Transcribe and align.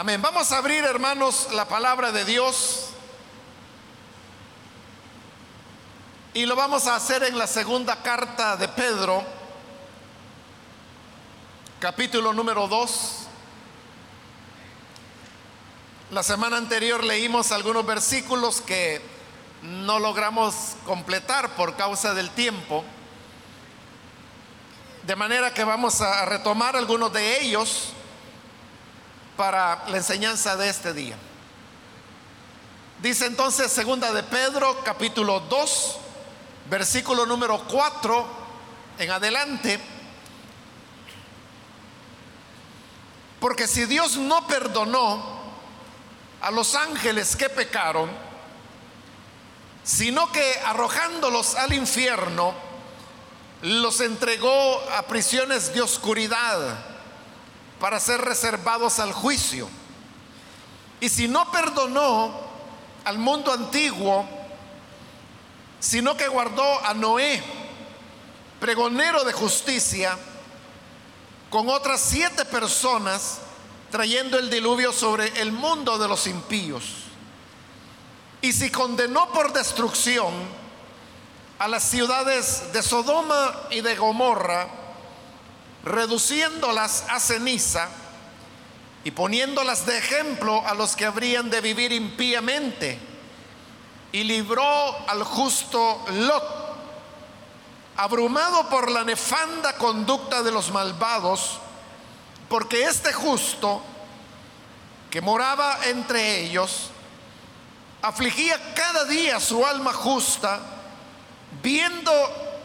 Amén. 0.00 0.22
Vamos 0.22 0.52
a 0.52 0.58
abrir, 0.58 0.84
hermanos, 0.84 1.48
la 1.50 1.66
palabra 1.66 2.12
de 2.12 2.24
Dios. 2.24 2.90
Y 6.32 6.46
lo 6.46 6.54
vamos 6.54 6.86
a 6.86 6.94
hacer 6.94 7.24
en 7.24 7.36
la 7.36 7.48
segunda 7.48 8.00
carta 8.00 8.56
de 8.56 8.68
Pedro, 8.68 9.24
capítulo 11.80 12.32
número 12.32 12.68
2. 12.68 13.26
La 16.12 16.22
semana 16.22 16.58
anterior 16.58 17.02
leímos 17.02 17.50
algunos 17.50 17.84
versículos 17.84 18.60
que 18.60 19.02
no 19.62 19.98
logramos 19.98 20.76
completar 20.86 21.56
por 21.56 21.74
causa 21.74 22.14
del 22.14 22.30
tiempo. 22.30 22.84
De 25.02 25.16
manera 25.16 25.52
que 25.52 25.64
vamos 25.64 26.00
a 26.00 26.24
retomar 26.24 26.76
algunos 26.76 27.12
de 27.12 27.40
ellos 27.40 27.94
para 29.38 29.84
la 29.86 29.98
enseñanza 29.98 30.56
de 30.56 30.68
este 30.68 30.92
día. 30.92 31.16
Dice 33.00 33.26
entonces 33.26 33.70
segunda 33.70 34.12
de 34.12 34.24
Pedro 34.24 34.82
capítulo 34.82 35.38
2 35.38 35.98
versículo 36.68 37.24
número 37.24 37.62
4 37.68 38.26
en 38.98 39.10
adelante. 39.12 39.80
Porque 43.38 43.68
si 43.68 43.84
Dios 43.84 44.16
no 44.16 44.44
perdonó 44.48 45.38
a 46.40 46.50
los 46.50 46.74
ángeles 46.74 47.36
que 47.36 47.48
pecaron, 47.48 48.10
sino 49.84 50.32
que 50.32 50.58
arrojándolos 50.64 51.54
al 51.54 51.74
infierno, 51.74 52.54
los 53.62 54.00
entregó 54.00 54.82
a 54.96 55.02
prisiones 55.02 55.72
de 55.72 55.80
oscuridad 55.80 56.97
para 57.80 58.00
ser 58.00 58.20
reservados 58.20 58.98
al 58.98 59.12
juicio. 59.12 59.68
Y 61.00 61.08
si 61.08 61.28
no 61.28 61.50
perdonó 61.50 62.34
al 63.04 63.18
mundo 63.18 63.52
antiguo, 63.52 64.28
sino 65.80 66.16
que 66.16 66.28
guardó 66.28 66.84
a 66.84 66.94
Noé, 66.94 67.42
pregonero 68.60 69.24
de 69.24 69.32
justicia, 69.32 70.18
con 71.50 71.68
otras 71.68 72.00
siete 72.00 72.44
personas, 72.44 73.38
trayendo 73.90 74.38
el 74.38 74.50
diluvio 74.50 74.92
sobre 74.92 75.40
el 75.40 75.52
mundo 75.52 75.98
de 75.98 76.08
los 76.08 76.26
impíos. 76.26 76.84
Y 78.42 78.52
si 78.52 78.70
condenó 78.70 79.30
por 79.30 79.52
destrucción 79.52 80.32
a 81.58 81.68
las 81.68 81.84
ciudades 81.84 82.72
de 82.72 82.82
Sodoma 82.82 83.54
y 83.70 83.80
de 83.80 83.96
Gomorra, 83.96 84.68
reduciéndolas 85.88 87.04
a 87.08 87.18
ceniza 87.18 87.88
y 89.04 89.10
poniéndolas 89.10 89.86
de 89.86 89.98
ejemplo 89.98 90.64
a 90.66 90.74
los 90.74 90.94
que 90.94 91.06
habrían 91.06 91.50
de 91.50 91.60
vivir 91.60 91.92
impíamente. 91.92 92.98
Y 94.12 94.24
libró 94.24 95.08
al 95.08 95.22
justo 95.24 96.04
Lot, 96.10 96.44
abrumado 97.96 98.68
por 98.68 98.90
la 98.90 99.04
nefanda 99.04 99.76
conducta 99.76 100.42
de 100.42 100.50
los 100.50 100.70
malvados, 100.70 101.58
porque 102.48 102.84
este 102.84 103.12
justo 103.12 103.82
que 105.10 105.20
moraba 105.20 105.78
entre 105.84 106.42
ellos, 106.42 106.90
afligía 108.02 108.74
cada 108.74 109.04
día 109.04 109.40
su 109.40 109.64
alma 109.64 109.92
justa, 109.92 110.60
viendo 111.62 112.12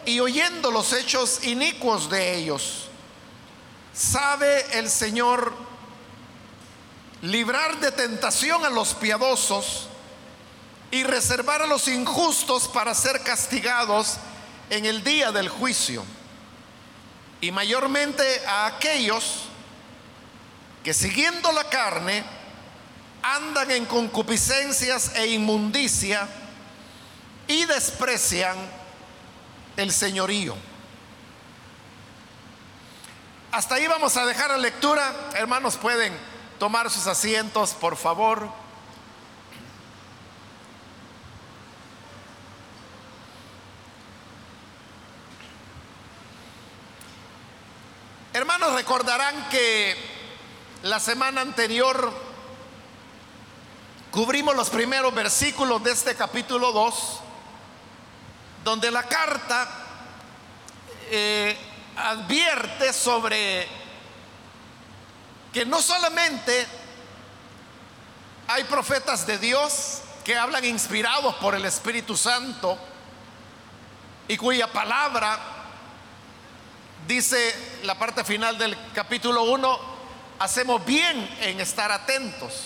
y 0.05 0.19
oyendo 0.19 0.71
los 0.71 0.91
hechos 0.93 1.43
inicuos 1.43 2.09
de 2.09 2.35
ellos 2.37 2.89
sabe 3.93 4.79
el 4.79 4.89
Señor 4.89 5.53
librar 7.21 7.79
de 7.79 7.91
tentación 7.91 8.65
a 8.65 8.69
los 8.69 8.93
piadosos 8.95 9.87
y 10.91 11.03
reservar 11.03 11.61
a 11.61 11.67
los 11.67 11.87
injustos 11.87 12.67
para 12.67 12.93
ser 12.93 13.21
castigados 13.21 14.17
en 14.69 14.85
el 14.85 15.03
día 15.03 15.31
del 15.31 15.49
juicio. 15.49 16.03
Y 17.41 17.51
mayormente 17.51 18.23
a 18.45 18.67
aquellos 18.67 19.43
que 20.83 20.93
siguiendo 20.93 21.51
la 21.51 21.69
carne 21.69 22.23
andan 23.21 23.71
en 23.71 23.85
concupiscencias 23.85 25.15
e 25.15 25.27
inmundicia 25.27 26.27
y 27.47 27.65
desprecian 27.65 28.57
el 29.77 29.91
señorío. 29.91 30.55
Hasta 33.53 33.75
ahí 33.75 33.85
vamos 33.85 34.17
a 34.17 34.25
dejar 34.25 34.49
la 34.49 34.57
lectura. 34.57 35.29
Hermanos, 35.35 35.77
pueden 35.77 36.11
tomar 36.57 36.89
sus 36.89 37.05
asientos, 37.05 37.75
por 37.75 37.95
favor. 37.95 38.49
Hermanos, 48.33 48.73
recordarán 48.73 49.47
que 49.49 49.95
la 50.81 50.99
semana 50.99 51.41
anterior 51.41 52.11
cubrimos 54.09 54.55
los 54.55 54.71
primeros 54.71 55.13
versículos 55.13 55.83
de 55.83 55.91
este 55.91 56.15
capítulo 56.15 56.71
2, 56.71 57.19
donde 58.63 58.89
la 58.89 59.03
carta 59.03 59.69
eh, 61.11 61.55
advierte 61.95 62.93
sobre 62.93 63.67
que 65.51 65.65
no 65.65 65.81
solamente 65.81 66.65
hay 68.47 68.63
profetas 68.65 69.25
de 69.27 69.37
Dios 69.37 70.01
que 70.23 70.37
hablan 70.37 70.65
inspirados 70.65 71.35
por 71.35 71.53
el 71.55 71.65
Espíritu 71.65 72.17
Santo 72.17 72.77
y 74.27 74.37
cuya 74.37 74.71
palabra 74.71 75.39
dice 77.07 77.53
la 77.83 77.97
parte 77.99 78.23
final 78.23 78.57
del 78.57 78.75
capítulo 78.93 79.43
1, 79.43 79.79
hacemos 80.39 80.85
bien 80.85 81.37
en 81.41 81.59
estar 81.59 81.91
atentos, 81.91 82.65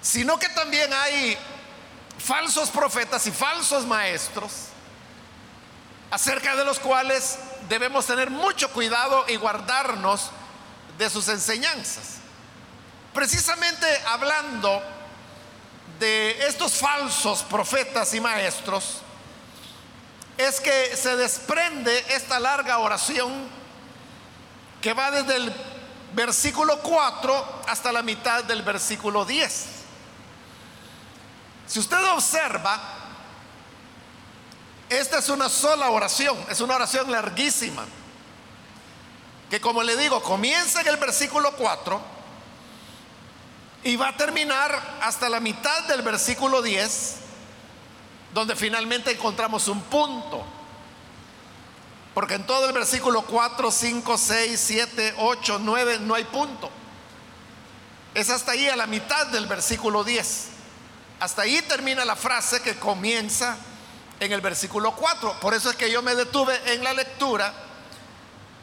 sino 0.00 0.38
que 0.38 0.48
también 0.48 0.92
hay 0.92 1.36
falsos 2.18 2.70
profetas 2.70 3.26
y 3.26 3.30
falsos 3.30 3.86
maestros 3.86 4.68
acerca 6.10 6.56
de 6.56 6.64
los 6.64 6.78
cuales 6.78 7.38
debemos 7.68 8.06
tener 8.06 8.30
mucho 8.30 8.70
cuidado 8.70 9.24
y 9.28 9.36
guardarnos 9.36 10.30
de 10.98 11.10
sus 11.10 11.28
enseñanzas. 11.28 12.16
Precisamente 13.14 13.86
hablando 14.06 14.82
de 15.98 16.46
estos 16.46 16.74
falsos 16.74 17.42
profetas 17.42 18.12
y 18.14 18.20
maestros, 18.20 19.02
es 20.36 20.60
que 20.60 20.96
se 20.96 21.16
desprende 21.16 22.04
esta 22.08 22.40
larga 22.40 22.78
oración 22.78 23.48
que 24.80 24.92
va 24.94 25.10
desde 25.10 25.36
el 25.36 25.52
versículo 26.14 26.78
4 26.80 27.62
hasta 27.68 27.92
la 27.92 28.02
mitad 28.02 28.44
del 28.44 28.62
versículo 28.62 29.24
10. 29.24 29.66
Si 31.66 31.78
usted 31.78 32.04
observa, 32.12 33.01
esta 34.98 35.18
es 35.18 35.28
una 35.28 35.48
sola 35.48 35.90
oración, 35.90 36.36
es 36.48 36.60
una 36.60 36.76
oración 36.76 37.10
larguísima, 37.10 37.84
que 39.50 39.60
como 39.60 39.82
le 39.82 39.96
digo, 39.96 40.22
comienza 40.22 40.80
en 40.80 40.88
el 40.88 40.96
versículo 40.96 41.52
4 41.56 42.00
y 43.84 43.96
va 43.96 44.08
a 44.08 44.16
terminar 44.16 44.98
hasta 45.00 45.28
la 45.28 45.40
mitad 45.40 45.84
del 45.84 46.02
versículo 46.02 46.62
10, 46.62 47.16
donde 48.32 48.56
finalmente 48.56 49.10
encontramos 49.10 49.68
un 49.68 49.82
punto. 49.82 50.44
Porque 52.14 52.34
en 52.34 52.46
todo 52.46 52.66
el 52.66 52.72
versículo 52.72 53.22
4, 53.22 53.70
5, 53.70 54.18
6, 54.18 54.60
7, 54.60 55.14
8, 55.18 55.58
9 55.62 55.98
no 56.00 56.14
hay 56.14 56.24
punto. 56.24 56.70
Es 58.14 58.30
hasta 58.30 58.52
ahí 58.52 58.68
a 58.68 58.76
la 58.76 58.86
mitad 58.86 59.26
del 59.28 59.46
versículo 59.46 60.04
10. 60.04 60.48
Hasta 61.20 61.42
ahí 61.42 61.62
termina 61.62 62.04
la 62.04 62.16
frase 62.16 62.60
que 62.60 62.76
comienza 62.76 63.56
en 64.24 64.32
el 64.32 64.40
versículo 64.40 64.92
4. 64.92 65.40
Por 65.40 65.54
eso 65.54 65.70
es 65.70 65.76
que 65.76 65.90
yo 65.90 66.02
me 66.02 66.14
detuve 66.14 66.58
en 66.72 66.84
la 66.84 66.92
lectura 66.92 67.52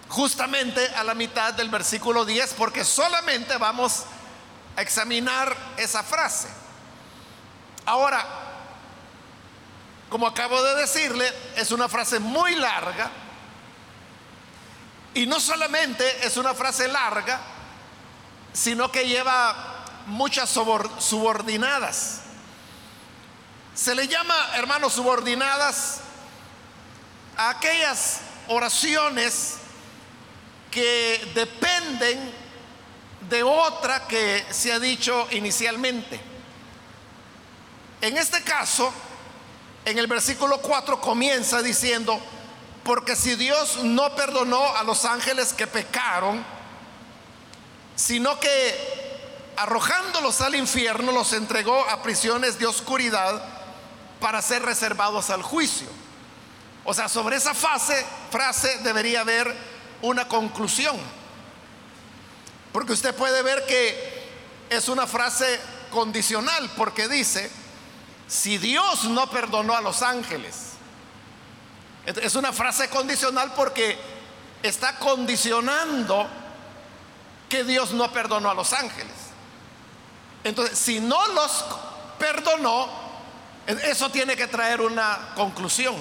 justamente 0.07 0.85
a 0.95 1.03
la 1.03 1.13
mitad 1.13 1.53
del 1.53 1.69
versículo 1.69 2.25
10, 2.25 2.53
porque 2.55 2.83
solamente 2.85 3.57
vamos 3.57 4.05
a 4.75 4.81
examinar 4.81 5.55
esa 5.77 6.01
frase. 6.01 6.47
Ahora, 7.85 8.25
como 10.09 10.27
acabo 10.27 10.61
de 10.63 10.75
decirle, 10.75 11.31
es 11.55 11.71
una 11.71 11.89
frase 11.89 12.19
muy 12.19 12.55
larga. 12.55 13.11
Y 15.13 15.25
no 15.25 15.39
solamente 15.39 16.25
es 16.25 16.37
una 16.37 16.53
frase 16.53 16.87
larga, 16.87 17.39
sino 18.53 18.91
que 18.91 19.07
lleva 19.07 19.85
muchas 20.05 20.49
subordinadas. 20.49 22.21
Se 23.79 23.95
le 23.95 24.09
llama, 24.09 24.35
hermanos, 24.55 24.91
subordinadas 24.91 26.01
a 27.37 27.51
aquellas 27.51 28.19
oraciones 28.49 29.55
que 30.69 31.31
dependen 31.33 32.29
de 33.29 33.41
otra 33.41 34.05
que 34.05 34.45
se 34.49 34.73
ha 34.73 34.79
dicho 34.79 35.29
inicialmente. 35.31 36.19
En 38.01 38.17
este 38.17 38.43
caso, 38.43 38.91
en 39.85 39.97
el 39.97 40.07
versículo 40.07 40.57
4 40.59 40.99
comienza 40.99 41.61
diciendo, 41.61 42.19
porque 42.83 43.15
si 43.15 43.35
Dios 43.35 43.77
no 43.81 44.13
perdonó 44.13 44.75
a 44.75 44.83
los 44.83 45.05
ángeles 45.05 45.53
que 45.53 45.67
pecaron, 45.67 46.43
sino 47.95 48.37
que 48.41 49.53
arrojándolos 49.55 50.41
al 50.41 50.55
infierno 50.55 51.13
los 51.13 51.31
entregó 51.31 51.79
a 51.87 52.03
prisiones 52.03 52.59
de 52.59 52.65
oscuridad 52.65 53.58
para 54.19 54.41
ser 54.41 54.63
reservados 54.63 55.29
al 55.29 55.41
juicio. 55.41 55.87
O 56.83 56.93
sea, 56.93 57.09
sobre 57.09 57.35
esa 57.35 57.53
fase, 57.53 58.05
frase 58.31 58.79
debería 58.79 59.21
haber 59.21 59.53
una 60.01 60.27
conclusión. 60.27 60.97
Porque 62.71 62.93
usted 62.93 63.15
puede 63.15 63.41
ver 63.41 63.65
que 63.65 64.29
es 64.69 64.87
una 64.89 65.07
frase 65.07 65.59
condicional, 65.91 66.69
porque 66.77 67.07
dice, 67.07 67.49
si 68.27 68.57
Dios 68.57 69.05
no 69.05 69.29
perdonó 69.29 69.75
a 69.75 69.81
los 69.81 70.01
ángeles, 70.01 70.69
es 72.05 72.35
una 72.35 72.53
frase 72.53 72.89
condicional 72.89 73.53
porque 73.55 73.97
está 74.63 74.97
condicionando 74.97 76.27
que 77.47 77.63
Dios 77.63 77.91
no 77.91 78.11
perdonó 78.11 78.49
a 78.49 78.53
los 78.53 78.73
ángeles. 78.73 79.13
Entonces, 80.43 80.77
si 80.77 80.99
no 80.99 81.27
los 81.27 81.65
perdonó, 82.17 83.08
eso 83.77 84.09
tiene 84.09 84.35
que 84.35 84.47
traer 84.47 84.81
una 84.81 85.33
conclusión. 85.35 85.95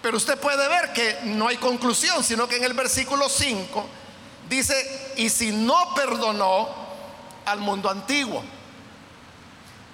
Pero 0.00 0.16
usted 0.16 0.38
puede 0.38 0.66
ver 0.68 0.92
que 0.92 1.18
no 1.24 1.48
hay 1.48 1.56
conclusión, 1.56 2.22
sino 2.24 2.48
que 2.48 2.56
en 2.56 2.64
el 2.64 2.72
versículo 2.72 3.28
5 3.28 3.86
dice, 4.48 5.12
y 5.16 5.28
si 5.28 5.50
no 5.50 5.94
perdonó 5.94 6.68
al 7.44 7.58
mundo 7.60 7.90
antiguo. 7.90 8.42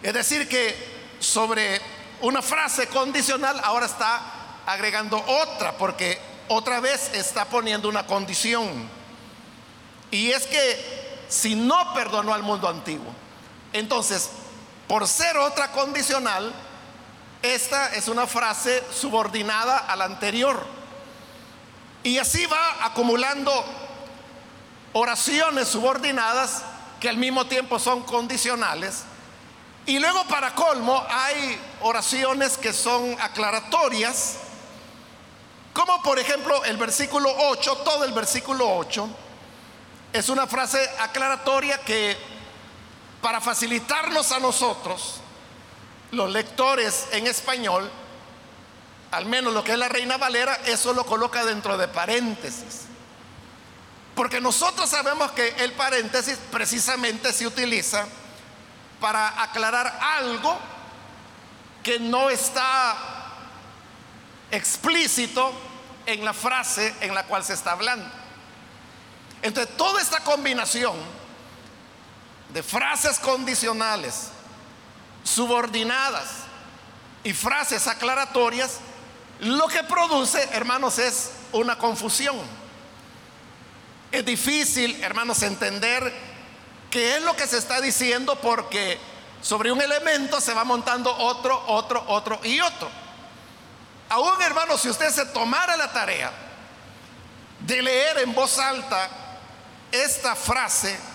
Es 0.02 0.12
decir, 0.12 0.48
que 0.48 0.76
sobre 1.18 1.80
una 2.20 2.42
frase 2.42 2.86
condicional 2.88 3.60
ahora 3.64 3.86
está 3.86 4.20
agregando 4.66 5.22
otra, 5.26 5.76
porque 5.78 6.18
otra 6.48 6.80
vez 6.80 7.10
está 7.14 7.46
poniendo 7.46 7.88
una 7.88 8.06
condición. 8.06 8.88
Y 10.10 10.30
es 10.30 10.46
que 10.46 11.24
si 11.28 11.54
no 11.54 11.94
perdonó 11.94 12.34
al 12.34 12.42
mundo 12.42 12.68
antiguo, 12.68 13.12
entonces, 13.72 14.30
por 14.88 15.06
ser 15.08 15.36
otra 15.36 15.72
condicional, 15.72 16.52
esta 17.42 17.94
es 17.94 18.08
una 18.08 18.26
frase 18.26 18.82
subordinada 18.92 19.78
a 19.78 19.96
la 19.96 20.04
anterior. 20.04 20.64
Y 22.02 22.18
así 22.18 22.46
va 22.46 22.84
acumulando 22.84 23.52
oraciones 24.92 25.68
subordinadas 25.68 26.62
que 27.00 27.08
al 27.08 27.16
mismo 27.16 27.46
tiempo 27.46 27.78
son 27.78 28.02
condicionales. 28.02 29.04
Y 29.86 29.98
luego 29.98 30.24
para 30.24 30.54
colmo 30.54 31.04
hay 31.10 31.60
oraciones 31.82 32.56
que 32.56 32.72
son 32.72 33.16
aclaratorias, 33.20 34.36
como 35.72 36.02
por 36.02 36.18
ejemplo 36.18 36.64
el 36.64 36.76
versículo 36.76 37.30
8, 37.50 37.78
todo 37.84 38.04
el 38.04 38.12
versículo 38.12 38.76
8 38.76 39.08
es 40.14 40.28
una 40.28 40.46
frase 40.46 40.78
aclaratoria 41.00 41.78
que 41.78 42.16
para 43.24 43.40
facilitarnos 43.40 44.32
a 44.32 44.38
nosotros, 44.38 45.14
los 46.10 46.30
lectores 46.30 47.06
en 47.10 47.26
español, 47.26 47.90
al 49.12 49.24
menos 49.24 49.54
lo 49.54 49.64
que 49.64 49.72
es 49.72 49.78
la 49.78 49.88
Reina 49.88 50.18
Valera, 50.18 50.52
eso 50.66 50.92
lo 50.92 51.06
coloca 51.06 51.42
dentro 51.42 51.78
de 51.78 51.88
paréntesis. 51.88 52.82
Porque 54.14 54.42
nosotros 54.42 54.90
sabemos 54.90 55.32
que 55.32 55.48
el 55.60 55.72
paréntesis 55.72 56.38
precisamente 56.52 57.32
se 57.32 57.46
utiliza 57.46 58.04
para 59.00 59.42
aclarar 59.42 59.98
algo 60.02 60.58
que 61.82 61.98
no 61.98 62.28
está 62.28 62.94
explícito 64.50 65.50
en 66.04 66.26
la 66.26 66.34
frase 66.34 66.94
en 67.00 67.14
la 67.14 67.24
cual 67.24 67.42
se 67.42 67.54
está 67.54 67.72
hablando. 67.72 68.06
Entonces, 69.40 69.74
toda 69.78 70.02
esta 70.02 70.20
combinación 70.20 71.23
de 72.54 72.62
frases 72.62 73.18
condicionales, 73.18 74.28
subordinadas 75.24 76.28
y 77.24 77.32
frases 77.32 77.88
aclaratorias, 77.88 78.78
lo 79.40 79.66
que 79.66 79.82
produce, 79.82 80.40
hermanos, 80.52 81.00
es 81.00 81.32
una 81.50 81.76
confusión. 81.76 82.36
Es 84.12 84.24
difícil, 84.24 85.02
hermanos, 85.02 85.42
entender 85.42 86.14
qué 86.92 87.16
es 87.16 87.22
lo 87.22 87.34
que 87.34 87.48
se 87.48 87.58
está 87.58 87.80
diciendo 87.80 88.36
porque 88.36 89.00
sobre 89.42 89.72
un 89.72 89.82
elemento 89.82 90.40
se 90.40 90.54
va 90.54 90.62
montando 90.62 91.12
otro, 91.12 91.60
otro, 91.66 92.04
otro 92.06 92.38
y 92.44 92.60
otro. 92.60 92.88
Aún, 94.10 94.40
hermanos, 94.40 94.80
si 94.80 94.88
usted 94.88 95.10
se 95.10 95.26
tomara 95.26 95.76
la 95.76 95.92
tarea 95.92 96.30
de 97.58 97.82
leer 97.82 98.18
en 98.18 98.32
voz 98.32 98.60
alta 98.60 99.10
esta 99.90 100.36
frase, 100.36 101.13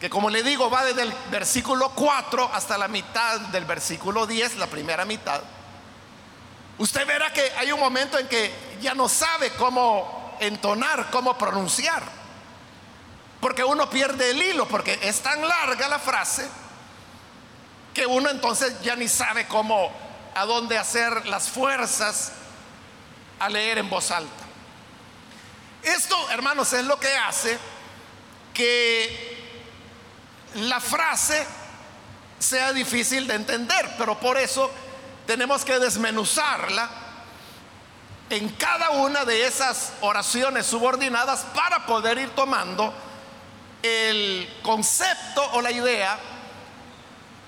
que 0.00 0.08
como 0.08 0.30
le 0.30 0.42
digo 0.42 0.70
va 0.70 0.84
desde 0.84 1.02
el 1.02 1.12
versículo 1.30 1.90
4 1.90 2.50
hasta 2.52 2.78
la 2.78 2.88
mitad 2.88 3.40
del 3.40 3.64
versículo 3.64 4.26
10, 4.26 4.56
la 4.56 4.66
primera 4.66 5.04
mitad, 5.04 5.40
usted 6.78 7.06
verá 7.06 7.32
que 7.32 7.50
hay 7.58 7.72
un 7.72 7.80
momento 7.80 8.18
en 8.18 8.28
que 8.28 8.52
ya 8.80 8.94
no 8.94 9.08
sabe 9.08 9.50
cómo 9.52 10.36
entonar, 10.40 11.10
cómo 11.10 11.36
pronunciar. 11.36 12.02
Porque 13.40 13.62
uno 13.62 13.88
pierde 13.88 14.30
el 14.30 14.42
hilo, 14.42 14.66
porque 14.66 14.98
es 15.02 15.20
tan 15.20 15.46
larga 15.46 15.88
la 15.88 15.98
frase 15.98 16.48
que 17.94 18.06
uno 18.06 18.30
entonces 18.30 18.80
ya 18.82 18.96
ni 18.96 19.08
sabe 19.08 19.46
cómo, 19.46 19.90
a 20.34 20.44
dónde 20.44 20.78
hacer 20.78 21.26
las 21.26 21.48
fuerzas 21.48 22.32
a 23.40 23.48
leer 23.48 23.78
en 23.78 23.90
voz 23.90 24.10
alta. 24.10 24.44
Esto, 25.82 26.30
hermanos, 26.30 26.72
es 26.72 26.84
lo 26.84 26.98
que 26.98 27.12
hace 27.16 27.58
que 28.54 29.27
la 30.54 30.80
frase 30.80 31.46
sea 32.38 32.72
difícil 32.72 33.26
de 33.26 33.34
entender, 33.34 33.94
pero 33.98 34.18
por 34.18 34.38
eso 34.38 34.70
tenemos 35.26 35.64
que 35.64 35.78
desmenuzarla 35.78 36.88
en 38.30 38.48
cada 38.50 38.90
una 38.90 39.24
de 39.24 39.46
esas 39.46 39.92
oraciones 40.00 40.66
subordinadas 40.66 41.40
para 41.54 41.86
poder 41.86 42.18
ir 42.18 42.30
tomando 42.30 42.92
el 43.82 44.48
concepto 44.62 45.42
o 45.52 45.60
la 45.60 45.70
idea 45.70 46.18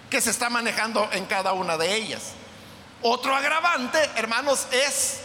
que 0.08 0.20
se 0.20 0.30
está 0.30 0.50
manejando 0.50 1.08
en 1.12 1.26
cada 1.26 1.52
una 1.52 1.76
de 1.76 1.94
ellas. 1.94 2.32
Otro 3.02 3.34
agravante, 3.34 3.98
hermanos, 4.16 4.66
es 4.72 5.20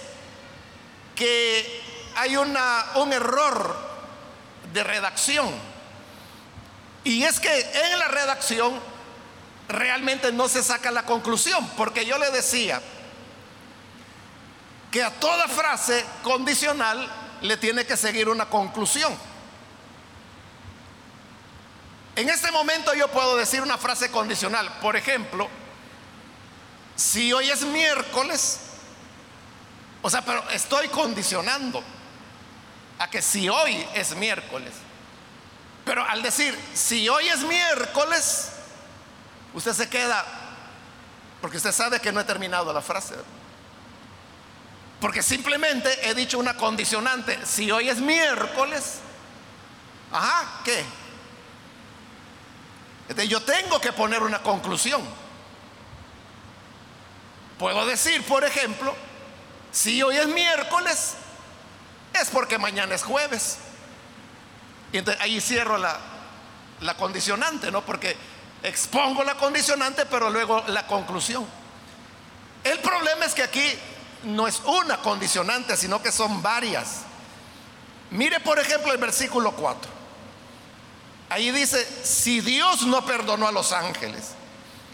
que 1.16 1.82
hay 2.16 2.38
una, 2.38 2.86
un 2.96 3.12
error 3.12 3.76
de 4.72 4.84
redacción. 4.84 5.75
Y 7.06 7.24
es 7.24 7.40
que 7.40 7.60
en 7.60 8.00
la 8.00 8.10
redacción 8.10 8.78
realmente 9.70 10.34
no 10.34 10.50
se 10.50 10.62
saca 10.62 10.92
la 10.92 11.06
conclusión, 11.06 11.66
porque 11.78 12.06
yo 12.06 12.18
le 12.18 12.30
decía, 12.32 12.82
que 14.96 15.04
a 15.04 15.12
toda 15.12 15.50
frase 15.50 16.06
condicional 16.24 17.06
le 17.42 17.58
tiene 17.58 17.86
que 17.86 17.98
seguir 17.98 18.30
una 18.30 18.46
conclusión. 18.46 19.14
En 22.16 22.30
este 22.30 22.50
momento 22.50 22.94
yo 22.94 23.10
puedo 23.10 23.36
decir 23.36 23.62
una 23.62 23.78
frase 23.78 24.10
condicional. 24.10 24.72
Por 24.82 24.96
ejemplo, 24.96 25.50
si 26.96 27.34
hoy 27.34 27.50
es 27.50 27.64
miércoles, 27.64 28.62
o 30.02 30.10
sea, 30.10 30.24
pero 30.24 30.50
estoy 30.52 30.88
condicionando 30.88 31.84
a 32.98 33.10
que 33.10 33.22
si 33.22 33.50
hoy 33.50 33.86
es 33.96 34.16
miércoles. 34.16 34.72
Pero 35.86 36.04
al 36.04 36.24
decir, 36.24 36.58
si 36.74 37.08
hoy 37.08 37.28
es 37.30 37.42
miércoles, 37.42 38.50
usted 39.54 39.74
se 39.74 39.88
queda, 39.88 40.26
porque 41.40 41.58
usted 41.58 41.72
sabe 41.72 42.00
que 42.00 42.12
no 42.12 42.20
he 42.20 42.24
terminado 42.24 42.74
la 42.74 42.82
frase. 42.82 43.16
Porque 45.00 45.22
simplemente 45.22 46.10
he 46.10 46.16
dicho 46.16 46.40
una 46.40 46.58
condicionante. 46.58 47.46
Si 47.46 47.70
hoy 47.70 47.90
es 47.90 48.00
miércoles, 48.00 48.96
ajá, 50.12 50.62
¿qué? 50.64 50.84
yo 53.28 53.40
tengo 53.44 53.80
que 53.80 53.94
poner 53.94 54.24
una 54.24 54.42
conclusión. 54.42 55.04
Puedo 57.60 57.86
decir, 57.86 58.26
por 58.26 58.44
ejemplo, 58.44 58.96
si 59.72 60.02
hoy 60.02 60.18
es 60.18 60.28
miércoles, 60.28 61.14
es 62.20 62.30
porque 62.30 62.58
mañana 62.58 62.96
es 62.96 63.04
jueves. 63.04 63.60
Y 64.96 65.00
entonces 65.00 65.22
ahí 65.22 65.42
cierro 65.42 65.78
la, 65.78 66.00
la 66.80 66.96
condicionante, 66.96 67.70
¿no? 67.70 67.86
Porque 67.86 68.16
expongo 68.64 69.26
la 69.26 69.36
condicionante, 69.36 70.06
pero 70.06 70.30
luego 70.30 70.64
la 70.68 70.88
conclusión. 70.88 71.46
El 72.64 72.80
problema 72.80 73.26
es 73.26 73.34
que 73.34 73.44
aquí 73.44 73.74
no 74.24 74.48
es 74.48 74.62
una 74.64 74.96
condicionante, 75.02 75.76
sino 75.76 76.02
que 76.02 76.14
son 76.14 76.42
varias. 76.42 77.02
Mire 78.12 78.40
por 78.40 78.58
ejemplo 78.58 78.94
el 78.94 78.98
versículo 78.98 79.52
4. 79.52 79.92
Ahí 81.28 81.52
dice, 81.52 81.86
si 82.06 82.40
Dios 82.40 82.84
no 82.84 83.06
perdonó 83.06 83.50
a 83.50 83.52
los 83.52 83.74
ángeles. 83.74 84.30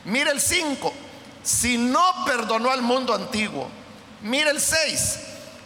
Mire 0.05 0.31
el 0.31 0.41
5, 0.41 0.91
si 1.43 1.77
no 1.77 2.25
perdonó 2.25 2.72
al 2.72 2.81
mundo 2.81 3.13
antiguo. 3.13 3.70
Mire 4.24 4.50
el 4.50 4.60
6, 4.62 5.20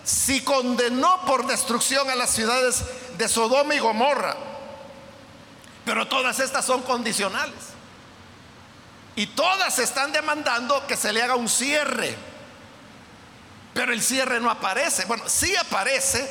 si 0.06 0.42
condenó 0.42 1.26
por 1.26 1.48
destrucción 1.48 2.10
a 2.10 2.16
las 2.16 2.30
ciudades 2.30 2.84
de 3.18 3.28
Sodoma 3.28 3.74
y 3.74 3.80
Gomorra. 3.80 4.38
Pero 5.84 6.08
todas 6.08 6.40
estas 6.40 6.64
son 6.64 6.84
condicionales. 6.84 7.56
Y 9.16 9.28
todas 9.28 9.80
están 9.80 10.12
demandando 10.12 10.86
que 10.88 10.96
se 10.96 11.12
le 11.12 11.24
haga 11.24 11.36
un 11.36 11.50
cierre. 11.50 12.16
Pero 13.74 13.94
el 13.94 14.02
cierre 14.02 14.40
no 14.40 14.52
aparece. 14.52 15.06
Bueno, 15.06 15.28
sí 15.28 15.56
aparece, 15.56 16.30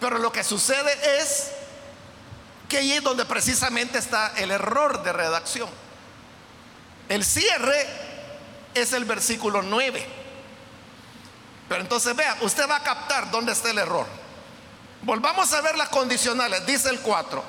pero 0.00 0.18
lo 0.18 0.30
que 0.30 0.44
sucede 0.44 1.20
es 1.20 1.50
que 2.68 2.78
allí 2.78 2.92
es 2.92 3.02
donde 3.02 3.24
precisamente 3.24 3.98
está 3.98 4.34
el 4.36 4.50
error 4.50 5.02
de 5.02 5.12
redacción. 5.12 5.68
El 7.08 7.24
cierre 7.24 7.86
es 8.74 8.92
el 8.92 9.04
versículo 9.04 9.62
9. 9.62 10.23
Pero 11.68 11.80
entonces 11.80 12.14
vea, 12.14 12.36
usted 12.42 12.68
va 12.68 12.76
a 12.76 12.82
captar 12.82 13.30
dónde 13.30 13.52
está 13.52 13.70
el 13.70 13.78
error. 13.78 14.06
Volvamos 15.02 15.52
a 15.52 15.60
ver 15.60 15.76
las 15.76 15.88
condicionales. 15.88 16.66
Dice 16.66 16.88
el 16.88 17.00
4. 17.00 17.42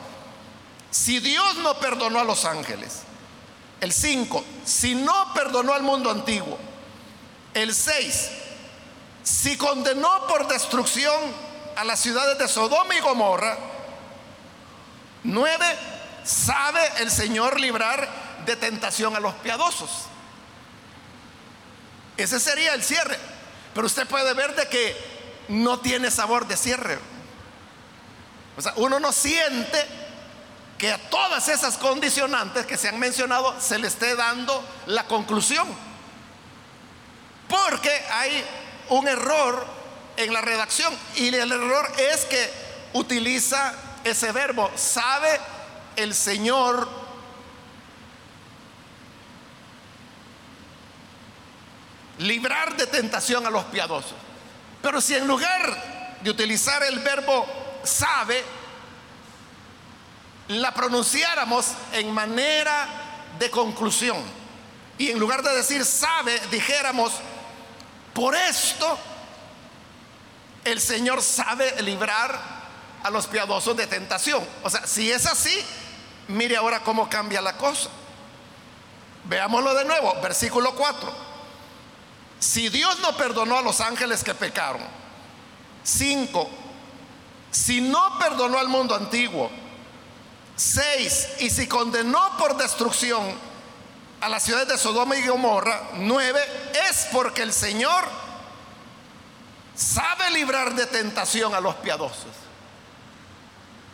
Si 0.91 1.19
Dios 1.19 1.55
no 1.57 1.77
perdonó 1.79 2.19
a 2.19 2.23
los 2.23 2.45
ángeles. 2.45 3.01
El 3.81 3.91
5. 3.91 4.43
Si 4.65 4.95
no 4.95 5.33
perdonó 5.33 5.73
al 5.73 5.83
mundo 5.83 6.09
antiguo. 6.09 6.57
El 7.53 7.73
6. 7.73 8.29
Si 9.23 9.57
condenó 9.57 10.27
por 10.27 10.47
destrucción 10.47 11.19
a 11.75 11.83
las 11.83 11.99
ciudades 11.99 12.37
de 12.37 12.47
Sodoma 12.47 12.95
y 12.95 12.99
Gomorra. 12.99 13.57
9. 15.23 15.65
Sabe 16.23 16.81
el 16.99 17.11
Señor 17.11 17.59
librar 17.59 18.07
de 18.45 18.55
tentación 18.55 19.15
a 19.15 19.19
los 19.19 19.33
piadosos. 19.35 19.89
Ese 22.17 22.39
sería 22.39 22.73
el 22.73 22.83
cierre. 22.83 23.34
Pero 23.75 23.87
usted 23.87 24.07
puede 24.07 24.33
ver 24.33 24.55
de 24.55 24.69
que 24.69 24.95
no 25.49 25.81
tiene 25.81 26.09
sabor 26.09 26.47
de 26.47 26.55
cierre. 26.55 26.97
O 28.57 28.61
sea, 28.61 28.71
uno 28.77 29.01
no 29.01 29.11
siente 29.11 29.85
que 30.77 30.93
a 30.93 30.97
todas 31.09 31.49
esas 31.49 31.77
condicionantes 31.77 32.65
que 32.65 32.77
se 32.77 32.87
han 32.87 32.97
mencionado 32.97 33.53
se 33.59 33.77
le 33.77 33.87
esté 33.87 34.15
dando 34.15 34.63
la 34.85 35.05
conclusión. 35.07 35.67
Porque 37.49 37.91
hay 38.11 38.45
un 38.89 39.09
error 39.09 39.67
en 40.15 40.31
la 40.31 40.39
redacción 40.39 40.97
y 41.15 41.35
el 41.35 41.51
error 41.51 41.91
es 41.97 42.23
que 42.25 42.49
utiliza 42.93 43.73
ese 44.05 44.31
verbo, 44.31 44.71
sabe 44.75 45.37
el 45.97 46.15
Señor 46.15 46.87
librar 52.19 52.75
de 52.77 52.87
tentación 52.87 53.45
a 53.45 53.49
los 53.49 53.65
piadosos. 53.65 54.15
Pero 54.81 55.01
si 55.01 55.15
en 55.15 55.27
lugar 55.27 56.17
de 56.21 56.29
utilizar 56.29 56.83
el 56.83 56.99
verbo 56.99 57.45
sabe, 57.83 58.43
la 60.49 60.73
pronunciáramos 60.73 61.67
en 61.93 62.11
manera 62.11 62.87
de 63.39 63.49
conclusión 63.49 64.17
y 64.97 65.11
en 65.11 65.19
lugar 65.19 65.41
de 65.43 65.55
decir 65.55 65.83
sabe, 65.83 66.39
dijéramos, 66.51 67.13
por 68.13 68.35
esto 68.35 68.97
el 70.63 70.79
Señor 70.79 71.21
sabe 71.21 71.81
librar 71.81 72.39
a 73.03 73.09
los 73.09 73.27
piadosos 73.27 73.75
de 73.75 73.87
tentación. 73.87 74.43
O 74.63 74.69
sea, 74.69 74.87
si 74.87 75.11
es 75.11 75.25
así, 75.25 75.53
mire 76.27 76.55
ahora 76.57 76.81
cómo 76.81 77.09
cambia 77.09 77.41
la 77.41 77.57
cosa. 77.57 77.89
Veámoslo 79.25 79.73
de 79.73 79.85
nuevo, 79.85 80.15
versículo 80.21 80.73
4. 80.75 81.34
Si 82.45 82.69
Dios 82.69 82.99
no 82.99 83.17
perdonó 83.17 83.57
a 83.57 83.63
los 83.63 83.81
ángeles 83.81 84.23
que 84.23 84.35
pecaron, 84.35 84.83
5. 85.83 86.47
Si 87.49 87.81
no 87.81 88.19
perdonó 88.19 88.59
al 88.59 88.67
mundo 88.67 88.93
antiguo, 88.93 89.49
6. 90.55 91.27
Y 91.39 91.49
si 91.49 91.67
condenó 91.67 92.37
por 92.37 92.55
destrucción 92.55 93.23
a 94.21 94.29
las 94.29 94.43
ciudades 94.43 94.67
de 94.67 94.77
Sodoma 94.77 95.17
y 95.17 95.25
Gomorra, 95.27 95.89
9. 95.95 96.39
Es 96.87 97.07
porque 97.11 97.41
el 97.41 97.51
Señor 97.51 98.05
sabe 99.75 100.29
librar 100.29 100.75
de 100.75 100.85
tentación 100.85 101.55
a 101.55 101.59
los 101.59 101.73
piadosos. 101.77 102.31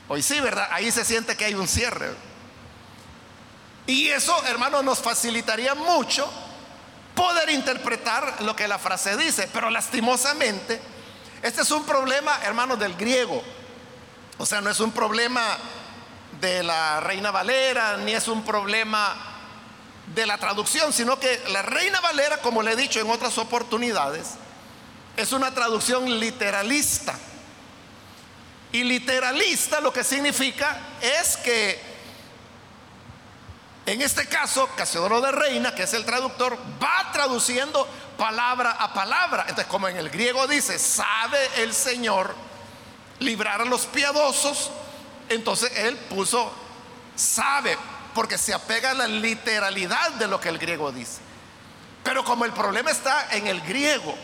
Hoy 0.10 0.22
sí, 0.22 0.42
¿verdad? 0.42 0.68
Ahí 0.72 0.92
se 0.92 1.06
siente 1.06 1.38
que 1.38 1.46
hay 1.46 1.54
un 1.54 1.70
cierre. 1.70 2.14
Y 3.88 4.10
eso, 4.10 4.46
hermano, 4.46 4.84
nos 4.84 5.00
facilitaría 5.00 5.74
mucho 5.74 6.30
poder 7.16 7.50
interpretar 7.50 8.42
lo 8.42 8.56
que 8.56 8.68
la 8.68 8.80
frase 8.80 9.18
dice. 9.18 9.50
Pero 9.54 9.70
lastimosamente, 9.70 10.80
este 11.42 11.62
es 11.62 11.72
un 11.72 11.86
problema, 11.86 12.40
hermanos, 12.44 12.80
del 12.80 12.96
griego. 12.96 13.42
O 14.38 14.46
sea, 14.46 14.62
no 14.62 14.70
es 14.70 14.80
un 14.80 14.92
problema 14.92 15.58
de 16.40 16.64
la 16.64 17.00
Reina 17.00 17.32
Valera, 17.32 17.98
ni 17.98 18.14
es 18.14 18.28
un 18.28 18.44
problema 18.44 19.16
de 20.16 20.26
la 20.26 20.38
traducción, 20.38 20.92
sino 20.92 21.20
que 21.20 21.42
la 21.50 21.62
Reina 21.62 22.00
Valera, 22.02 22.38
como 22.38 22.62
le 22.62 22.72
he 22.72 22.76
dicho 22.76 23.00
en 23.00 23.10
otras 23.10 23.38
oportunidades, 23.38 24.32
es 25.18 25.32
una 25.32 25.54
traducción 25.54 26.20
literalista. 26.20 27.14
Y 28.72 28.84
literalista 28.84 29.82
lo 29.82 29.92
que 29.92 30.04
significa 30.04 30.80
es 31.02 31.38
que 31.38 31.91
en 33.86 34.02
este 34.02 34.28
caso, 34.28 34.70
Casiodoro 34.76 35.22
de 35.22 35.32
Reina, 35.32 35.74
que 35.74 35.84
es 35.84 35.94
el 35.94 36.06
traductor, 36.06 36.58
va 36.82 37.12
traduciendo 37.12 37.88
palabra 38.18 38.72
a 38.72 38.94
palabra. 38.94 39.42
Entonces, 39.48 39.68
como 39.68 39.88
en 39.88 39.98
el 39.98 40.10
griego 40.10 40.48
dice, 40.48 40.78
sabe 40.78 41.40
el 41.58 41.74
Señor 41.74 42.36
librar 43.20 43.62
a 43.62 43.66
los 43.66 43.86
piadosos, 43.88 44.70
entonces 45.30 45.72
él 45.78 45.96
puso 45.98 46.52
sabe, 47.16 47.78
porque 48.14 48.38
se 48.38 48.54
apega 48.54 48.92
a 48.92 48.94
la 48.94 49.08
literalidad 49.08 50.12
de 50.12 50.28
lo 50.28 50.40
que 50.40 50.50
el 50.50 50.58
griego 50.58 50.92
dice. 50.92 51.20
Pero 52.04 52.24
como 52.24 52.46
el 52.46 52.52
problema 52.52 52.92
está 52.92 53.30
en 53.32 53.48
el 53.48 53.62
griego, 53.62 54.16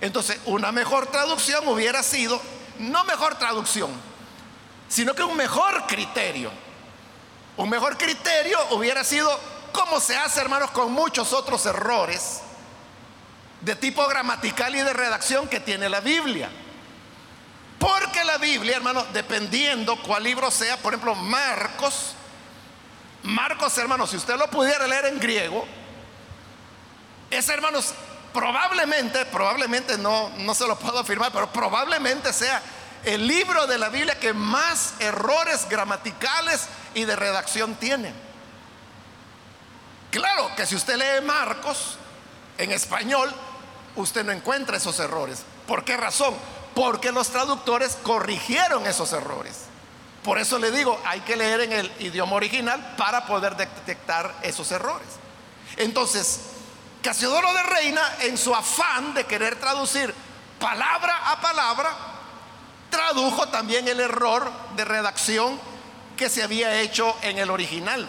entonces 0.00 0.38
una 0.46 0.72
mejor 0.72 1.06
traducción 1.06 1.66
hubiera 1.68 2.02
sido, 2.02 2.40
no 2.78 3.04
mejor 3.04 3.36
traducción, 3.36 3.90
sino 4.88 5.14
que 5.14 5.22
un 5.22 5.36
mejor 5.36 5.86
criterio 5.86 6.50
un 7.56 7.68
mejor 7.68 7.96
criterio 7.96 8.58
hubiera 8.70 9.04
sido 9.04 9.30
como 9.72 10.00
se 10.00 10.16
hace, 10.16 10.40
hermanos, 10.40 10.70
con 10.70 10.92
muchos 10.92 11.32
otros 11.32 11.64
errores 11.66 12.40
de 13.60 13.74
tipo 13.74 14.06
gramatical 14.06 14.74
y 14.74 14.80
de 14.80 14.92
redacción 14.92 15.48
que 15.48 15.60
tiene 15.60 15.88
la 15.88 16.00
Biblia. 16.00 16.50
Porque 17.78 18.24
la 18.24 18.38
Biblia, 18.38 18.76
hermanos, 18.76 19.06
dependiendo 19.12 20.00
cuál 20.02 20.24
libro 20.24 20.50
sea, 20.50 20.76
por 20.78 20.94
ejemplo, 20.94 21.14
Marcos, 21.14 22.14
Marcos, 23.22 23.76
hermanos, 23.76 24.10
si 24.10 24.16
usted 24.16 24.36
lo 24.36 24.48
pudiera 24.48 24.86
leer 24.86 25.06
en 25.06 25.18
griego, 25.18 25.66
es, 27.30 27.48
hermanos, 27.48 27.92
probablemente, 28.32 29.26
probablemente 29.26 29.98
no, 29.98 30.30
no 30.38 30.54
se 30.54 30.66
lo 30.66 30.78
puedo 30.78 30.98
afirmar, 30.98 31.32
pero 31.32 31.52
probablemente 31.52 32.32
sea 32.32 32.62
el 33.06 33.26
libro 33.26 33.68
de 33.68 33.78
la 33.78 33.88
Biblia 33.88 34.18
que 34.18 34.34
más 34.34 34.94
errores 34.98 35.68
gramaticales 35.68 36.66
y 36.92 37.04
de 37.04 37.14
redacción 37.14 37.76
tiene. 37.76 38.12
Claro 40.10 40.50
que 40.56 40.66
si 40.66 40.74
usted 40.74 40.96
lee 40.96 41.24
Marcos 41.24 41.98
en 42.58 42.72
español, 42.72 43.32
usted 43.94 44.24
no 44.24 44.32
encuentra 44.32 44.76
esos 44.76 44.98
errores. 44.98 45.44
¿Por 45.68 45.84
qué 45.84 45.96
razón? 45.96 46.34
Porque 46.74 47.12
los 47.12 47.28
traductores 47.28 47.96
corrigieron 48.02 48.84
esos 48.86 49.12
errores. 49.12 49.66
Por 50.24 50.38
eso 50.38 50.58
le 50.58 50.72
digo, 50.72 51.00
hay 51.04 51.20
que 51.20 51.36
leer 51.36 51.60
en 51.60 51.72
el 51.72 51.92
idioma 52.00 52.34
original 52.34 52.94
para 52.98 53.24
poder 53.24 53.54
detectar 53.56 54.34
esos 54.42 54.72
errores. 54.72 55.06
Entonces, 55.76 56.40
Casiodoro 57.02 57.52
de 57.52 57.62
Reina, 57.62 58.02
en 58.22 58.36
su 58.36 58.52
afán 58.52 59.14
de 59.14 59.24
querer 59.26 59.60
traducir 59.60 60.12
palabra 60.58 61.30
a 61.30 61.40
palabra, 61.40 62.15
tradujo 62.90 63.48
también 63.48 63.88
el 63.88 64.00
error 64.00 64.50
de 64.76 64.84
redacción 64.84 65.58
que 66.16 66.28
se 66.28 66.42
había 66.42 66.80
hecho 66.80 67.16
en 67.22 67.38
el 67.38 67.50
original. 67.50 68.08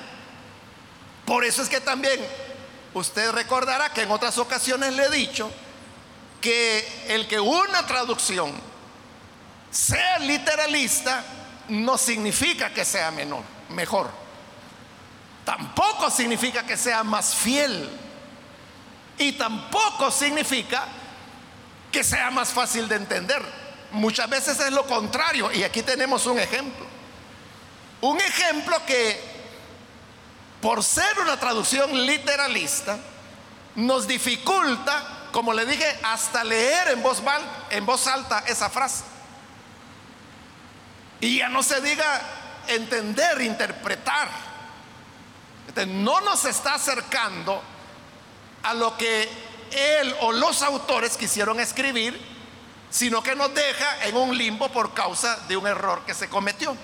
Por 1.26 1.44
eso 1.44 1.62
es 1.62 1.70
que 1.70 1.82
también 1.82 2.20
usted 2.94 3.32
recordará 3.32 3.92
que 3.92 4.04
en 4.04 4.12
otras 4.12 4.38
ocasiones 4.38 4.94
le 4.96 5.06
he 5.06 5.10
dicho 5.10 5.52
que 6.40 7.06
el 7.08 7.28
que 7.28 7.40
una 7.40 7.86
traducción 7.86 8.54
sea 9.70 10.20
literalista 10.20 11.24
no 11.70 11.98
significa 11.98 12.74
que 12.74 12.86
sea 12.86 13.12
menor, 13.12 13.44
mejor. 13.70 14.10
Tampoco 15.44 16.10
significa 16.10 16.66
que 16.66 16.78
sea 16.78 17.04
más 17.04 17.36
fiel. 17.36 17.90
Y 19.18 19.34
tampoco 19.34 20.12
significa 20.12 20.86
que 21.92 22.04
sea 22.04 22.30
más 22.32 22.50
fácil 22.50 22.88
de 22.88 22.96
entender. 22.96 23.67
Muchas 23.92 24.30
veces 24.30 24.60
es 24.60 24.72
lo 24.72 24.86
contrario. 24.86 25.52
Y 25.52 25.64
aquí 25.64 25.82
tenemos 25.82 26.26
un 26.26 26.40
ejemplo. 26.40 26.86
Un 28.02 28.20
ejemplo 28.20 28.78
que, 28.86 29.20
por 30.62 30.84
ser 30.84 31.20
una 31.20 31.40
traducción 31.40 32.06
literalista, 32.06 32.98
nos 33.76 34.08
dificulta, 34.08 35.30
como 35.32 35.54
le 35.54 35.66
dije, 35.66 36.00
hasta 36.04 36.44
leer 36.44 36.90
en 36.90 37.02
voz, 37.02 37.22
en 37.70 37.86
voz 37.86 38.08
alta 38.08 38.44
esa 38.48 38.70
frase. 38.70 39.04
Y 41.20 41.38
ya 41.38 41.50
no 41.50 41.64
se 41.64 41.82
diga 41.82 42.22
entender, 42.68 43.42
interpretar. 43.42 44.30
no 45.88 46.22
nos 46.22 46.46
está 46.46 46.76
acercando 46.76 47.62
a 48.64 48.74
lo 48.74 48.98
que 48.98 49.30
él 49.72 50.16
o 50.22 50.32
los 50.32 50.62
autores 50.62 51.18
quisieron 51.18 51.60
escribir, 51.60 52.20
sino 52.90 53.22
que 53.22 53.36
nos 53.36 53.54
deja 53.54 54.06
en 54.06 54.16
un 54.16 54.38
limbo 54.38 54.70
por 54.70 54.94
causa 54.94 55.38
de 55.48 55.58
un 55.58 55.68
error 55.68 56.04
que 56.06 56.14
se 56.14 56.30
cometió. 56.30 56.76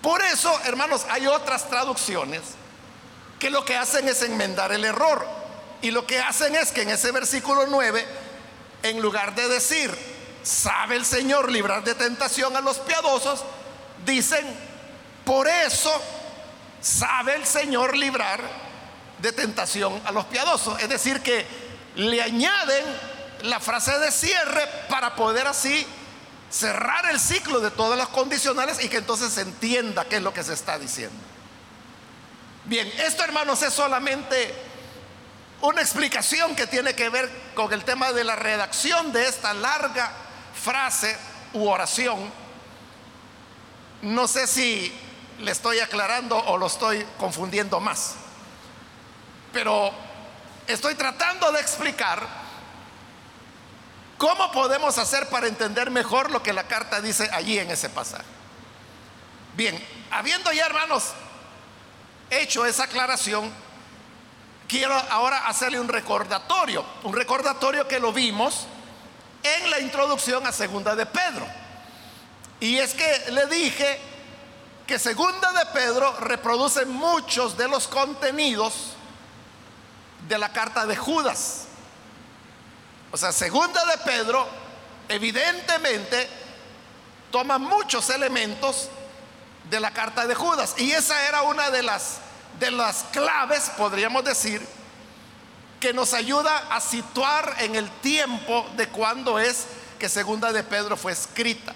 Por 0.00 0.20
eso, 0.22 0.52
hermanos, 0.64 1.06
hay 1.08 1.26
otras 1.26 1.68
traducciones 1.68 2.40
que 3.38 3.50
lo 3.50 3.64
que 3.64 3.76
hacen 3.76 4.08
es 4.08 4.22
enmendar 4.22 4.72
el 4.72 4.84
error. 4.84 5.26
Y 5.80 5.90
lo 5.90 6.06
que 6.06 6.18
hacen 6.20 6.54
es 6.54 6.72
que 6.72 6.82
en 6.82 6.90
ese 6.90 7.10
versículo 7.12 7.66
9, 7.66 8.06
en 8.82 9.00
lugar 9.00 9.34
de 9.34 9.48
decir, 9.48 9.96
sabe 10.42 10.96
el 10.96 11.04
Señor 11.04 11.50
librar 11.50 11.84
de 11.84 11.94
tentación 11.94 12.56
a 12.56 12.60
los 12.60 12.78
piadosos, 12.78 13.44
dicen, 14.04 14.44
por 15.24 15.46
eso 15.48 15.92
sabe 16.80 17.36
el 17.36 17.46
Señor 17.46 17.96
librar 17.96 18.40
de 19.18 19.32
tentación 19.32 20.00
a 20.04 20.12
los 20.12 20.24
piadosos. 20.26 20.80
Es 20.82 20.88
decir, 20.88 21.20
que 21.20 21.46
le 21.94 22.20
añaden 22.20 22.84
la 23.42 23.60
frase 23.60 23.98
de 23.98 24.10
cierre 24.10 24.66
para 24.88 25.14
poder 25.16 25.46
así 25.46 25.86
cerrar 26.50 27.10
el 27.10 27.18
ciclo 27.18 27.60
de 27.60 27.70
todas 27.70 27.98
las 27.98 28.08
condicionales 28.08 28.82
y 28.84 28.88
que 28.88 28.98
entonces 28.98 29.32
se 29.32 29.40
entienda 29.40 30.04
qué 30.04 30.16
es 30.16 30.22
lo 30.22 30.34
que 30.34 30.44
se 30.44 30.52
está 30.52 30.78
diciendo. 30.78 31.16
Bien, 32.64 32.90
esto 32.98 33.24
hermanos 33.24 33.62
es 33.62 33.72
solamente 33.72 34.54
una 35.62 35.80
explicación 35.80 36.54
que 36.54 36.66
tiene 36.66 36.94
que 36.94 37.08
ver 37.08 37.30
con 37.54 37.72
el 37.72 37.84
tema 37.84 38.12
de 38.12 38.24
la 38.24 38.36
redacción 38.36 39.12
de 39.12 39.26
esta 39.26 39.54
larga 39.54 40.12
frase 40.62 41.16
u 41.54 41.68
oración. 41.68 42.30
No 44.02 44.28
sé 44.28 44.46
si 44.46 44.92
le 45.40 45.50
estoy 45.50 45.80
aclarando 45.80 46.36
o 46.36 46.58
lo 46.58 46.66
estoy 46.66 47.04
confundiendo 47.18 47.80
más, 47.80 48.14
pero 49.52 49.90
estoy 50.66 50.94
tratando 50.94 51.50
de 51.50 51.60
explicar 51.60 52.41
¿Cómo 54.22 54.52
podemos 54.52 54.98
hacer 54.98 55.28
para 55.30 55.48
entender 55.48 55.90
mejor 55.90 56.30
lo 56.30 56.44
que 56.44 56.52
la 56.52 56.68
carta 56.68 57.00
dice 57.00 57.28
allí 57.32 57.58
en 57.58 57.72
ese 57.72 57.88
pasaje? 57.88 58.22
Bien, 59.56 59.84
habiendo 60.12 60.52
ya 60.52 60.64
hermanos 60.64 61.06
hecho 62.30 62.64
esa 62.64 62.84
aclaración, 62.84 63.52
quiero 64.68 64.94
ahora 65.10 65.48
hacerle 65.48 65.80
un 65.80 65.88
recordatorio, 65.88 66.84
un 67.02 67.12
recordatorio 67.14 67.88
que 67.88 67.98
lo 67.98 68.12
vimos 68.12 68.68
en 69.42 69.68
la 69.68 69.80
introducción 69.80 70.46
a 70.46 70.52
Segunda 70.52 70.94
de 70.94 71.06
Pedro. 71.06 71.44
Y 72.60 72.78
es 72.78 72.94
que 72.94 73.24
le 73.32 73.46
dije 73.46 73.98
que 74.86 75.00
Segunda 75.00 75.50
de 75.50 75.66
Pedro 75.72 76.14
reproduce 76.20 76.86
muchos 76.86 77.56
de 77.56 77.66
los 77.66 77.88
contenidos 77.88 78.92
de 80.28 80.38
la 80.38 80.52
carta 80.52 80.86
de 80.86 80.94
Judas. 80.94 81.66
O 83.12 83.16
sea, 83.16 83.30
segunda 83.30 83.84
de 83.84 83.98
Pedro, 83.98 84.48
evidentemente, 85.08 86.28
toma 87.30 87.58
muchos 87.58 88.08
elementos 88.10 88.88
de 89.68 89.80
la 89.80 89.90
carta 89.90 90.26
de 90.26 90.34
Judas. 90.34 90.74
Y 90.78 90.92
esa 90.92 91.28
era 91.28 91.42
una 91.42 91.70
de 91.70 91.82
las, 91.82 92.16
de 92.58 92.70
las 92.70 93.04
claves, 93.12 93.70
podríamos 93.76 94.24
decir, 94.24 94.66
que 95.78 95.92
nos 95.92 96.14
ayuda 96.14 96.68
a 96.70 96.80
situar 96.80 97.56
en 97.58 97.74
el 97.74 97.90
tiempo 98.00 98.66
de 98.76 98.88
cuando 98.88 99.38
es 99.38 99.66
que 99.98 100.08
segunda 100.08 100.50
de 100.52 100.62
Pedro 100.64 100.96
fue 100.96 101.12
escrita. 101.12 101.74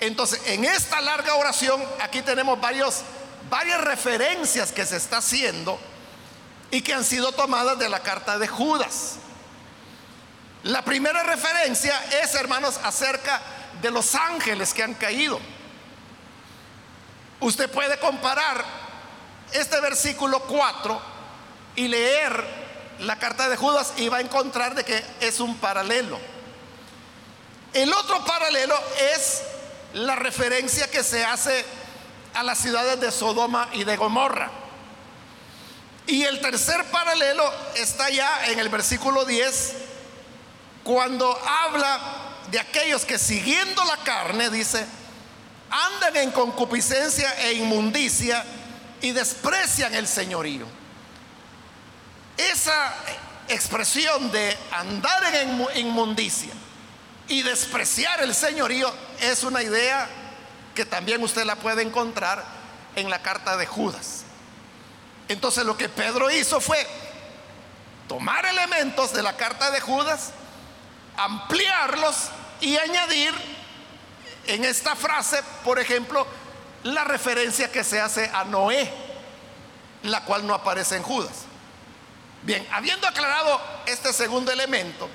Entonces, 0.00 0.40
en 0.46 0.64
esta 0.64 1.00
larga 1.02 1.34
oración, 1.34 1.82
aquí 2.00 2.22
tenemos 2.22 2.58
varias 2.60 3.04
referencias 3.82 4.72
que 4.72 4.86
se 4.86 4.96
está 4.96 5.18
haciendo 5.18 5.78
y 6.70 6.80
que 6.80 6.94
han 6.94 7.04
sido 7.04 7.32
tomadas 7.32 7.78
de 7.78 7.88
la 7.88 8.00
carta 8.00 8.38
de 8.38 8.48
Judas. 8.48 9.16
La 10.66 10.82
primera 10.82 11.22
referencia 11.22 11.96
es, 12.22 12.34
hermanos, 12.34 12.80
acerca 12.82 13.40
de 13.80 13.88
los 13.88 14.16
ángeles 14.16 14.74
que 14.74 14.82
han 14.82 14.94
caído. 14.94 15.38
Usted 17.38 17.70
puede 17.70 18.00
comparar 18.00 18.64
este 19.52 19.80
versículo 19.80 20.40
4 20.40 21.00
y 21.76 21.86
leer 21.86 22.44
la 22.98 23.16
carta 23.16 23.48
de 23.48 23.56
Judas 23.56 23.92
y 23.96 24.08
va 24.08 24.16
a 24.16 24.22
encontrar 24.22 24.74
de 24.74 24.84
que 24.84 25.04
es 25.20 25.38
un 25.38 25.56
paralelo. 25.58 26.18
El 27.72 27.92
otro 27.92 28.24
paralelo 28.24 28.76
es 29.14 29.42
la 29.92 30.16
referencia 30.16 30.90
que 30.90 31.04
se 31.04 31.24
hace 31.24 31.64
a 32.34 32.42
las 32.42 32.58
ciudades 32.58 32.98
de 33.00 33.12
Sodoma 33.12 33.68
y 33.72 33.84
de 33.84 33.96
Gomorra. 33.96 34.50
Y 36.08 36.24
el 36.24 36.40
tercer 36.40 36.84
paralelo 36.86 37.48
está 37.76 38.10
ya 38.10 38.48
en 38.48 38.58
el 38.58 38.68
versículo 38.68 39.24
10 39.24 39.85
cuando 40.86 41.36
habla 41.44 41.98
de 42.48 42.60
aquellos 42.60 43.04
que 43.04 43.18
siguiendo 43.18 43.84
la 43.84 43.96
carne, 44.04 44.50
dice, 44.50 44.86
andan 45.68 46.16
en 46.16 46.30
concupiscencia 46.30 47.28
e 47.40 47.54
inmundicia 47.54 48.44
y 49.00 49.10
desprecian 49.10 49.92
el 49.96 50.06
señorío. 50.06 50.64
Esa 52.36 52.94
expresión 53.48 54.30
de 54.30 54.56
andar 54.70 55.34
en 55.34 55.66
inmundicia 55.74 56.52
y 57.26 57.42
despreciar 57.42 58.22
el 58.22 58.32
señorío 58.32 58.94
es 59.18 59.42
una 59.42 59.64
idea 59.64 60.08
que 60.76 60.84
también 60.84 61.20
usted 61.20 61.44
la 61.44 61.56
puede 61.56 61.82
encontrar 61.82 62.44
en 62.94 63.10
la 63.10 63.20
carta 63.22 63.56
de 63.56 63.66
Judas. 63.66 64.22
Entonces 65.26 65.64
lo 65.64 65.76
que 65.76 65.88
Pedro 65.88 66.30
hizo 66.30 66.60
fue 66.60 66.86
tomar 68.06 68.46
elementos 68.46 69.12
de 69.12 69.24
la 69.24 69.36
carta 69.36 69.72
de 69.72 69.80
Judas, 69.80 70.30
ampliarlos 71.16 72.30
y 72.60 72.76
añadir 72.76 73.34
en 74.46 74.64
esta 74.64 74.94
frase, 74.94 75.42
por 75.64 75.78
ejemplo, 75.78 76.26
la 76.84 77.04
referencia 77.04 77.70
que 77.70 77.84
se 77.84 78.00
hace 78.00 78.30
a 78.32 78.44
Noé, 78.44 78.90
la 80.02 80.24
cual 80.24 80.46
no 80.46 80.54
aparece 80.54 80.96
en 80.96 81.02
Judas. 81.02 81.44
Bien, 82.42 82.66
habiendo 82.72 83.08
aclarado 83.08 83.60
este 83.86 84.12
segundo 84.12 84.52
elemento, 84.52 85.08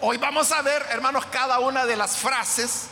hoy 0.00 0.16
vamos 0.16 0.50
a 0.52 0.62
ver, 0.62 0.86
hermanos, 0.90 1.26
cada 1.26 1.58
una 1.60 1.84
de 1.84 1.96
las 1.96 2.16
frases 2.16 2.86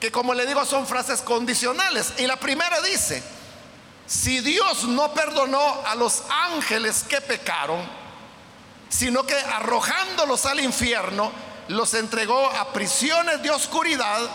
que 0.00 0.10
como 0.10 0.32
le 0.32 0.46
digo 0.46 0.64
son 0.64 0.86
frases 0.86 1.20
condicionales. 1.20 2.14
Y 2.18 2.26
la 2.26 2.36
primera 2.36 2.80
dice, 2.80 3.22
si 4.06 4.40
Dios 4.40 4.84
no 4.84 5.12
perdonó 5.12 5.82
a 5.86 5.94
los 5.94 6.22
ángeles 6.30 7.04
que 7.04 7.20
pecaron, 7.20 7.86
sino 8.88 9.24
que 9.24 9.34
arrojándolos 9.34 10.46
al 10.46 10.60
infierno, 10.60 11.30
los 11.70 11.94
entregó 11.94 12.46
a 12.50 12.72
prisiones 12.72 13.42
de 13.42 13.50
oscuridad 13.50 14.28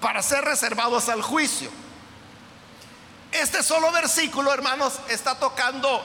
para 0.00 0.22
ser 0.22 0.44
reservados 0.44 1.08
al 1.08 1.20
juicio. 1.20 1.70
Este 3.32 3.64
solo 3.64 3.90
versículo, 3.90 4.52
hermanos, 4.54 4.94
está 5.08 5.36
tocando 5.36 6.00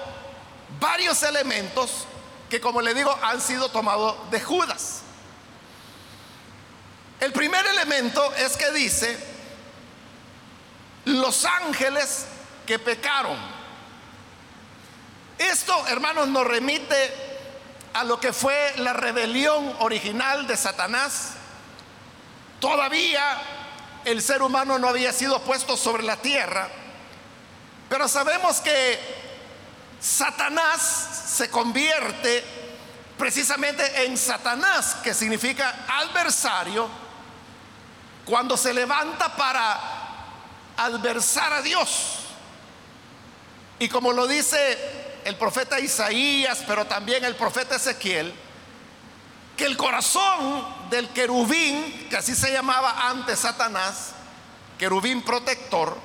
varios 0.80 1.21
elementos 1.21 2.06
que, 2.49 2.60
como 2.60 2.82
le 2.82 2.95
digo, 2.95 3.15
han 3.21 3.39
sido 3.39 3.69
tomados 3.69 4.32
de 4.32 4.41
Judas. 4.41 5.01
El 7.19 7.32
primer 7.34 7.63
elemento 7.67 8.34
es 8.34 8.58
que 8.58 8.71
dice, 8.71 9.15
los 11.06 11.45
ángeles 11.45 12.25
que 12.65 12.80
pecaron. 12.80 13.38
Esto, 15.38 15.86
hermanos, 15.88 16.27
nos 16.30 16.47
remite 16.47 17.31
a 17.93 18.04
lo 18.04 18.19
que 18.19 18.34
fue 18.34 18.73
la 18.77 18.93
rebelión 18.93 19.75
original 19.80 20.47
de 20.47 20.56
Satanás, 20.58 21.32
todavía 22.60 23.41
el 24.06 24.21
ser 24.21 24.41
humano 24.41 24.80
no 24.80 24.88
había 24.88 25.13
sido 25.13 25.41
puesto 25.41 25.77
sobre 25.77 26.04
la 26.04 26.17
tierra, 26.17 26.69
pero 27.89 28.08
sabemos 28.08 28.62
que 28.62 28.99
Satanás 29.99 31.32
se 31.36 31.49
convierte 31.49 32.43
precisamente 33.17 34.06
en 34.06 34.17
Satanás, 34.17 34.95
que 35.04 35.13
significa 35.13 35.86
adversario, 35.88 36.89
cuando 38.25 38.56
se 38.58 38.73
levanta 38.73 39.36
para 39.36 39.80
adversar 40.77 41.54
a 41.54 41.62
Dios. 41.62 42.17
Y 43.77 43.89
como 43.89 44.13
lo 44.13 44.27
dice 44.27 45.01
el 45.26 45.36
profeta 45.36 45.80
Isaías, 45.80 46.64
pero 46.68 46.86
también 46.86 47.24
el 47.26 47.36
profeta 47.36 47.76
Ezequiel, 47.76 48.34
que 49.58 49.66
el 49.66 49.78
corazón 49.78 50.66
del 50.90 51.10
querubín, 51.10 52.08
que 52.10 52.18
así 52.18 52.36
se 52.36 52.52
llamaba 52.52 53.10
antes 53.10 53.40
Satanás, 53.40 54.14
querubín 54.78 55.22
protector, 55.22 55.98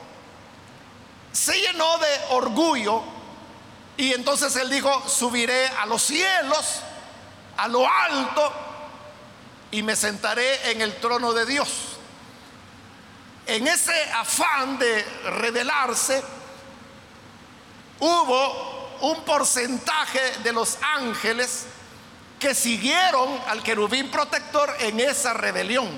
se 1.33 1.59
llenó 1.61 1.99
de 1.99 2.09
orgullo 2.31 3.03
y 3.97 4.13
entonces 4.13 4.55
él 4.57 4.69
dijo, 4.71 5.09
subiré 5.09 5.69
a 5.69 5.87
los 5.87 6.03
cielos, 6.03 6.81
a 7.57 7.69
lo 7.69 7.89
alto, 7.89 8.53
y 9.71 9.83
me 9.83 9.97
sentaré 9.97 10.71
en 10.71 10.81
el 10.81 10.97
trono 10.97 11.33
de 11.33 11.47
Dios. 11.47 11.69
En 13.47 13.67
ese 13.67 13.95
afán 14.13 14.79
de 14.79 15.03
revelarse, 15.41 16.23
hubo 18.01 18.76
un 19.01 19.23
porcentaje 19.25 20.21
de 20.43 20.53
los 20.53 20.79
ángeles 20.83 21.67
que 22.39 22.55
siguieron 22.55 23.41
al 23.47 23.63
querubín 23.63 24.11
protector 24.11 24.75
en 24.81 25.01
esa 25.01 25.35
rebelión. 25.35 25.89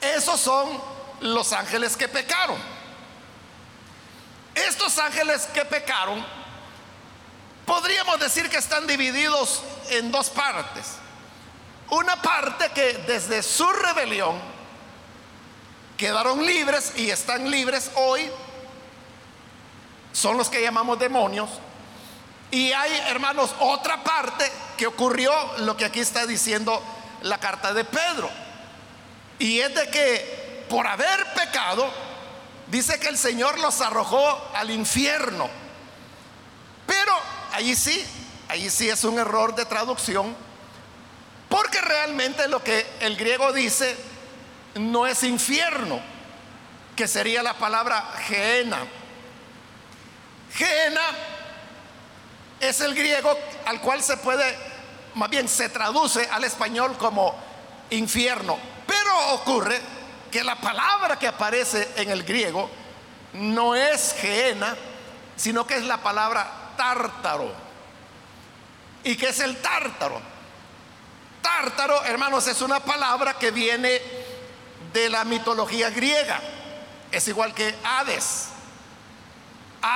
Esos 0.00 0.40
son 0.40 0.80
los 1.20 1.52
ángeles 1.52 1.96
que 1.96 2.08
pecaron. 2.08 2.58
Estos 4.54 4.98
ángeles 4.98 5.46
que 5.54 5.64
pecaron, 5.64 6.24
podríamos 7.64 8.18
decir 8.20 8.50
que 8.50 8.58
están 8.58 8.86
divididos 8.86 9.62
en 9.90 10.10
dos 10.10 10.28
partes. 10.30 10.96
Una 11.90 12.20
parte 12.20 12.70
que 12.70 12.94
desde 13.06 13.42
su 13.42 13.68
rebelión 13.68 14.38
quedaron 15.96 16.44
libres 16.44 16.92
y 16.96 17.10
están 17.10 17.50
libres 17.50 17.90
hoy, 17.94 18.30
son 20.12 20.36
los 20.36 20.48
que 20.48 20.62
llamamos 20.62 20.98
demonios. 20.98 21.50
Y 22.50 22.72
hay, 22.72 22.92
hermanos, 23.08 23.54
otra 23.60 24.04
parte 24.04 24.50
que 24.76 24.86
ocurrió, 24.86 25.32
lo 25.58 25.76
que 25.76 25.86
aquí 25.86 26.00
está 26.00 26.26
diciendo 26.26 26.82
la 27.22 27.38
carta 27.38 27.72
de 27.72 27.84
Pedro. 27.84 28.30
Y 29.38 29.60
es 29.60 29.74
de 29.74 29.88
que 29.90 30.66
por 30.68 30.86
haber 30.86 31.26
pecado, 31.34 31.90
dice 32.68 32.98
que 32.98 33.08
el 33.08 33.18
Señor 33.18 33.58
los 33.58 33.80
arrojó 33.80 34.50
al 34.54 34.70
infierno. 34.70 35.48
Pero 36.86 37.12
allí 37.52 37.76
sí, 37.76 38.04
allí 38.48 38.70
sí 38.70 38.88
es 38.88 39.04
un 39.04 39.18
error 39.18 39.54
de 39.54 39.64
traducción, 39.64 40.34
porque 41.48 41.80
realmente 41.80 42.48
lo 42.48 42.62
que 42.62 42.86
el 43.00 43.16
griego 43.16 43.52
dice 43.52 43.96
no 44.76 45.06
es 45.06 45.22
infierno, 45.22 46.00
que 46.96 47.06
sería 47.06 47.42
la 47.42 47.54
palabra 47.54 48.12
geena. 48.26 48.78
Geena 50.54 51.02
es 52.60 52.80
el 52.80 52.94
griego 52.94 53.36
al 53.66 53.80
cual 53.80 54.02
se 54.02 54.16
puede, 54.18 54.56
más 55.14 55.28
bien 55.30 55.48
se 55.48 55.68
traduce 55.68 56.28
al 56.30 56.44
español 56.44 56.96
como 56.98 57.34
infierno. 57.90 58.58
Pero 58.86 59.34
ocurre 59.34 59.80
que 60.30 60.44
la 60.44 60.60
palabra 60.60 61.18
que 61.18 61.26
aparece 61.26 61.90
en 61.96 62.10
el 62.10 62.22
griego 62.22 62.70
no 63.34 63.74
es 63.74 64.14
geena, 64.18 64.76
sino 65.36 65.66
que 65.66 65.76
es 65.76 65.84
la 65.84 65.98
palabra 65.98 66.74
tártaro. 66.76 67.52
¿Y 69.04 69.16
qué 69.16 69.30
es 69.30 69.40
el 69.40 69.56
tártaro? 69.56 70.20
Tártaro, 71.40 72.04
hermanos, 72.04 72.46
es 72.46 72.60
una 72.62 72.80
palabra 72.80 73.34
que 73.34 73.50
viene 73.50 74.00
de 74.92 75.08
la 75.08 75.24
mitología 75.24 75.90
griega. 75.90 76.40
Es 77.10 77.26
igual 77.26 77.52
que 77.54 77.74
Hades. 77.82 78.51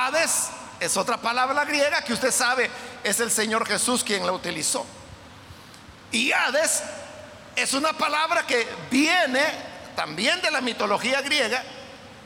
Hades 0.07 0.49
es 0.79 0.95
otra 0.95 1.17
palabra 1.17 1.65
griega 1.65 2.01
que 2.01 2.13
usted 2.13 2.31
sabe 2.31 2.69
es 3.03 3.19
el 3.19 3.29
Señor 3.29 3.67
Jesús 3.67 4.03
quien 4.05 4.25
la 4.25 4.31
utilizó. 4.31 4.85
Y 6.11 6.31
Hades 6.31 6.81
es 7.55 7.73
una 7.73 7.91
palabra 7.93 8.47
que 8.47 8.67
viene 8.89 9.43
también 9.97 10.41
de 10.41 10.49
la 10.49 10.61
mitología 10.61 11.21
griega. 11.21 11.61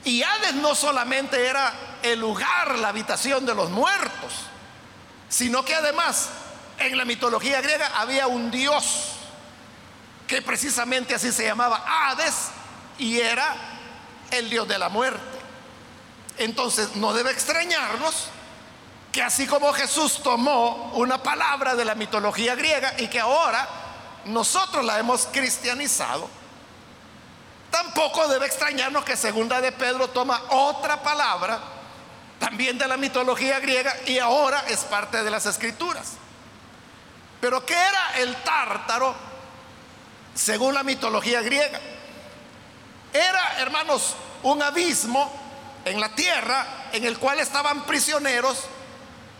Y 0.03 0.21
Hades 0.21 0.53
no 0.55 0.75
solamente 0.75 1.47
era 1.47 1.73
el 2.03 2.19
lugar, 2.19 2.77
la 2.77 2.89
habitación 2.89 3.45
de 3.45 3.55
los 3.55 3.71
muertos, 3.71 4.33
sino 5.27 5.65
que 5.65 5.73
además 5.73 6.29
en 6.77 6.95
la 6.97 7.05
mitología 7.05 7.61
griega 7.61 7.91
había 7.95 8.27
un 8.27 8.51
dios 8.51 9.13
que 10.27 10.41
precisamente 10.43 11.15
así 11.15 11.31
se 11.31 11.45
llamaba 11.45 11.83
Hades 11.87 12.49
y 12.99 13.19
era 13.19 13.55
el 14.29 14.51
dios 14.51 14.67
de 14.67 14.77
la 14.77 14.89
muerte. 14.89 15.30
Entonces 16.37 16.95
no 16.95 17.13
debe 17.13 17.31
extrañarnos 17.31 18.29
que 19.11 19.21
así 19.21 19.45
como 19.45 19.73
Jesús 19.73 20.21
tomó 20.23 20.91
una 20.95 21.21
palabra 21.21 21.75
de 21.75 21.83
la 21.83 21.95
mitología 21.95 22.55
griega 22.55 22.93
y 22.97 23.07
que 23.07 23.19
ahora 23.19 23.67
nosotros 24.25 24.85
la 24.85 24.99
hemos 24.99 25.27
cristianizado, 25.27 26.29
tampoco 27.69 28.27
debe 28.27 28.45
extrañarnos 28.45 29.03
que 29.03 29.17
segunda 29.17 29.59
de 29.59 29.71
Pedro 29.71 30.09
toma 30.09 30.41
otra 30.49 31.01
palabra 31.03 31.59
también 32.39 32.77
de 32.77 32.87
la 32.87 32.97
mitología 32.97 33.59
griega 33.59 33.95
y 34.05 34.17
ahora 34.19 34.63
es 34.67 34.79
parte 34.79 35.23
de 35.23 35.29
las 35.29 35.45
escrituras. 35.45 36.13
Pero 37.41 37.65
¿qué 37.65 37.75
era 37.75 38.17
el 38.17 38.35
tártaro 38.37 39.13
según 40.33 40.73
la 40.73 40.83
mitología 40.83 41.41
griega? 41.41 41.79
Era, 43.13 43.59
hermanos, 43.59 44.15
un 44.43 44.61
abismo 44.61 45.40
en 45.85 45.99
la 45.99 46.09
tierra 46.15 46.89
en 46.91 47.05
el 47.05 47.17
cual 47.17 47.39
estaban 47.39 47.85
prisioneros 47.85 48.65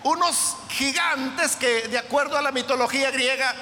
unos 0.04 0.56
gigantes 0.70 1.56
que 1.56 1.88
de 1.88 1.98
acuerdo 1.98 2.38
a 2.38 2.42
la 2.42 2.52
mitología 2.52 3.12
griega 3.12 3.54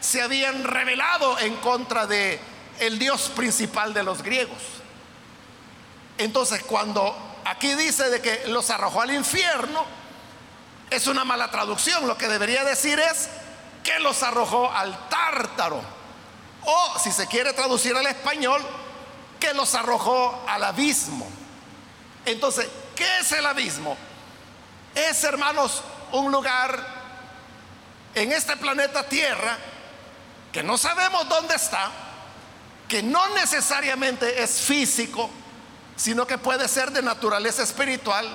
se 0.00 0.22
habían 0.22 0.64
rebelado 0.64 1.38
en 1.38 1.56
contra 1.56 2.06
de 2.06 2.38
el 2.80 2.98
dios 2.98 3.30
principal 3.34 3.94
de 3.94 4.02
los 4.02 4.22
griegos. 4.22 4.58
Entonces, 6.18 6.62
cuando 6.62 7.16
aquí 7.44 7.74
dice 7.74 8.10
de 8.10 8.20
que 8.20 8.48
los 8.48 8.70
arrojó 8.70 9.00
al 9.00 9.12
infierno, 9.12 9.84
es 10.90 11.06
una 11.06 11.24
mala 11.24 11.50
traducción. 11.50 12.06
Lo 12.06 12.16
que 12.16 12.28
debería 12.28 12.64
decir 12.64 12.98
es 12.98 13.28
que 13.82 13.98
los 14.00 14.22
arrojó 14.22 14.70
al 14.70 15.08
tártaro. 15.08 15.80
O, 16.64 16.98
si 16.98 17.12
se 17.12 17.26
quiere 17.26 17.52
traducir 17.52 17.96
al 17.96 18.06
español, 18.06 18.62
que 19.40 19.54
los 19.54 19.74
arrojó 19.74 20.44
al 20.48 20.64
abismo. 20.64 21.26
Entonces, 22.26 22.68
¿qué 22.96 23.06
es 23.20 23.32
el 23.32 23.46
abismo? 23.46 23.96
Es, 24.94 25.22
hermanos, 25.24 25.82
un 26.12 26.30
lugar 26.32 26.84
en 28.14 28.32
este 28.32 28.56
planeta 28.56 29.08
Tierra 29.08 29.56
que 30.52 30.62
no 30.62 30.76
sabemos 30.76 31.28
dónde 31.28 31.54
está, 31.54 31.90
que 32.88 33.02
no 33.02 33.28
necesariamente 33.34 34.42
es 34.42 34.60
físico, 34.60 35.30
sino 35.94 36.26
que 36.26 36.36
puede 36.36 36.66
ser 36.66 36.90
de 36.90 37.02
naturaleza 37.02 37.62
espiritual, 37.62 38.26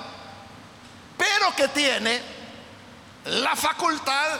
pero 1.18 1.54
que 1.54 1.68
tiene 1.68 2.22
la 3.26 3.54
facultad 3.54 4.38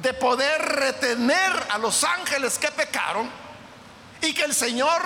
de 0.00 0.14
poder 0.14 0.60
retener 0.62 1.66
a 1.70 1.78
los 1.78 2.02
ángeles 2.02 2.58
que 2.58 2.68
pecaron 2.68 3.30
y 4.20 4.34
que 4.34 4.42
el 4.42 4.54
Señor 4.54 5.00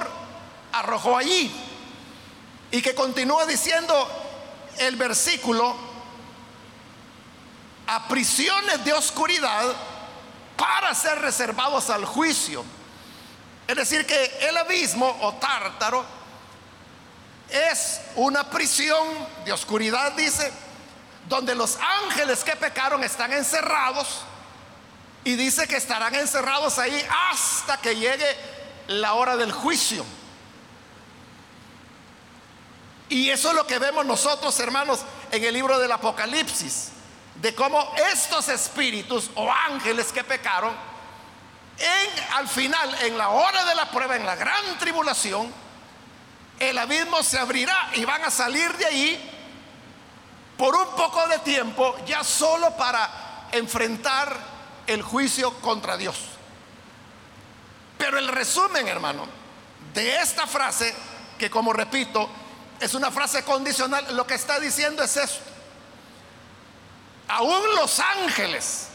arrojó 0.73 1.19
allí. 1.19 1.66
Y 2.77 2.83
que 2.83 2.95
continúa 2.95 3.47
diciendo 3.47 4.07
el 4.77 4.97
versículo, 4.97 5.75
a 7.87 8.07
prisiones 8.07 8.85
de 8.85 8.93
oscuridad 8.93 9.75
para 10.59 10.95
ser 10.95 11.19
reservados 11.21 11.89
al 11.89 12.05
juicio. 12.05 12.63
Es 13.67 13.77
decir, 13.77 14.05
que 14.05 14.25
el 14.43 14.59
abismo 14.59 15.09
o 15.23 15.33
tártaro 15.37 16.05
es 17.49 18.03
una 18.17 18.45
prisión 18.51 19.09
de 19.47 19.55
oscuridad, 19.55 20.13
dice, 20.13 20.53
donde 21.31 21.55
los 21.55 21.79
ángeles 22.05 22.45
que 22.45 22.57
pecaron 22.57 23.03
están 23.03 23.33
encerrados 23.33 24.21
y 25.25 25.35
dice 25.35 25.67
que 25.67 25.77
estarán 25.77 26.15
encerrados 26.15 26.79
ahí 26.79 27.03
hasta 27.31 27.79
que 27.79 27.97
llegue 27.97 28.37
la 28.89 29.15
hora 29.15 29.35
del 29.35 29.51
juicio. 29.51 30.05
Y 33.09 33.31
eso 33.31 33.51
es 33.51 33.55
lo 33.55 33.67
que 33.67 33.79
vemos 33.79 34.05
nosotros, 34.05 34.59
hermanos, 34.61 35.01
en 35.31 35.45
el 35.45 35.55
libro 35.55 35.79
del 35.79 35.93
Apocalipsis 35.93 36.91
de 37.41 37.55
cómo 37.55 37.93
estos 38.13 38.49
espíritus 38.49 39.31
o 39.35 39.51
ángeles 39.51 40.13
que 40.13 40.25
pecaron, 40.25 40.75
en, 41.79 42.35
al 42.35 42.49
final, 42.49 42.97
en 43.03 43.19
la 43.19 43.29
hora 43.29 43.65
de 43.65 43.75
la 43.75 43.91
prueba, 43.91 44.17
en 44.17 44.25
la 44.25 44.35
gran 44.35 44.79
tribulación, 44.79 45.53
el 46.59 46.79
abismo 46.79 47.23
se 47.23 47.39
abrirá 47.39 47.91
y 47.95 48.05
van 48.05 48.25
a 48.25 48.31
salir 48.31 48.73
de 48.79 48.87
ahí 48.87 49.33
por 50.57 50.75
un 50.75 50.97
poco 50.97 51.27
de 51.29 51.39
tiempo, 51.41 51.95
ya 52.07 52.25
solo 52.25 52.75
para 52.77 53.49
enfrentar 53.53 54.35
el 54.87 55.03
juicio 55.03 55.53
contra 55.61 55.99
Dios. 55.99 56.17
Pero 57.99 58.19
el 58.19 58.29
resumen, 58.29 58.89
hermano, 58.89 59.27
de 59.93 60.17
esta 60.17 60.47
frase, 60.47 60.95
que 61.39 61.51
como 61.51 61.75
repito, 61.75 62.31
es 62.81 62.95
una 62.95 63.11
frase 63.11 63.43
condicional, 63.43 64.17
lo 64.17 64.27
que 64.27 64.35
está 64.35 64.61
diciendo 64.61 65.03
es 65.03 65.17
esto 65.17 65.57
aún 67.29 67.75
los 67.77 67.99
ángeles, 68.01 68.89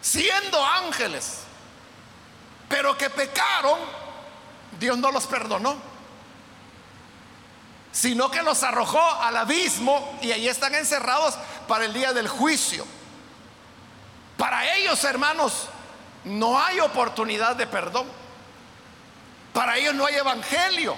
siendo 0.00 0.64
ángeles, 0.64 1.40
pero 2.68 2.96
que 2.96 3.10
pecaron, 3.10 3.78
Dios 4.78 4.96
no 4.98 5.10
los 5.10 5.26
perdonó. 5.26 5.90
sino 7.92 8.30
que 8.30 8.40
los 8.42 8.62
arrojó 8.62 9.02
al 9.02 9.36
abismo 9.36 10.16
y 10.22 10.30
ahí 10.30 10.46
están 10.46 10.76
encerrados 10.76 11.34
para 11.66 11.86
el 11.86 11.92
día 11.92 12.12
del 12.12 12.28
juicio. 12.28 12.86
Para 14.38 14.76
ellos, 14.76 15.02
hermanos, 15.02 15.66
no 16.22 16.56
hay 16.62 16.78
oportunidad 16.78 17.56
de 17.56 17.66
perdón. 17.66 18.06
Para 19.52 19.76
ellos 19.76 19.92
no 19.96 20.06
hay 20.06 20.14
evangelio. 20.14 20.96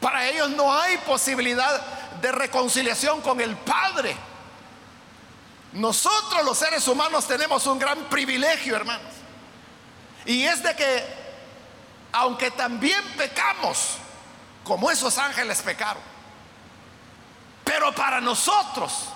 Para 0.00 0.26
ellos 0.28 0.50
no 0.50 0.72
hay 0.72 0.96
posibilidad 0.98 1.80
de 2.20 2.32
reconciliación 2.32 3.20
con 3.20 3.40
el 3.40 3.56
Padre. 3.56 4.16
Nosotros 5.72 6.44
los 6.44 6.58
seres 6.58 6.86
humanos 6.88 7.26
tenemos 7.26 7.66
un 7.66 7.78
gran 7.78 7.98
privilegio, 8.04 8.76
hermanos. 8.76 9.12
Y 10.24 10.44
es 10.44 10.62
de 10.62 10.74
que, 10.74 11.04
aunque 12.12 12.50
también 12.50 13.02
pecamos, 13.16 13.96
como 14.64 14.90
esos 14.90 15.16
ángeles 15.18 15.62
pecaron, 15.62 16.02
pero 17.64 17.94
para 17.94 18.20
nosotros, 18.20 19.06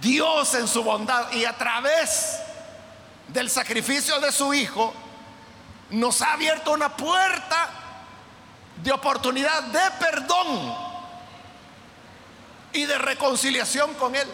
Dios 0.00 0.54
en 0.54 0.68
su 0.68 0.82
bondad 0.82 1.32
y 1.32 1.44
a 1.44 1.56
través 1.56 2.38
del 3.28 3.48
sacrificio 3.48 4.20
de 4.20 4.32
su 4.32 4.52
Hijo, 4.52 4.92
nos 5.90 6.22
ha 6.22 6.34
abierto 6.34 6.72
una 6.72 6.96
puerta 6.96 7.68
de 8.82 8.92
oportunidad 8.92 9.62
de 9.64 9.90
perdón 9.98 10.74
y 12.72 12.84
de 12.84 12.98
reconciliación 12.98 13.94
con 13.94 14.14
Él. 14.14 14.28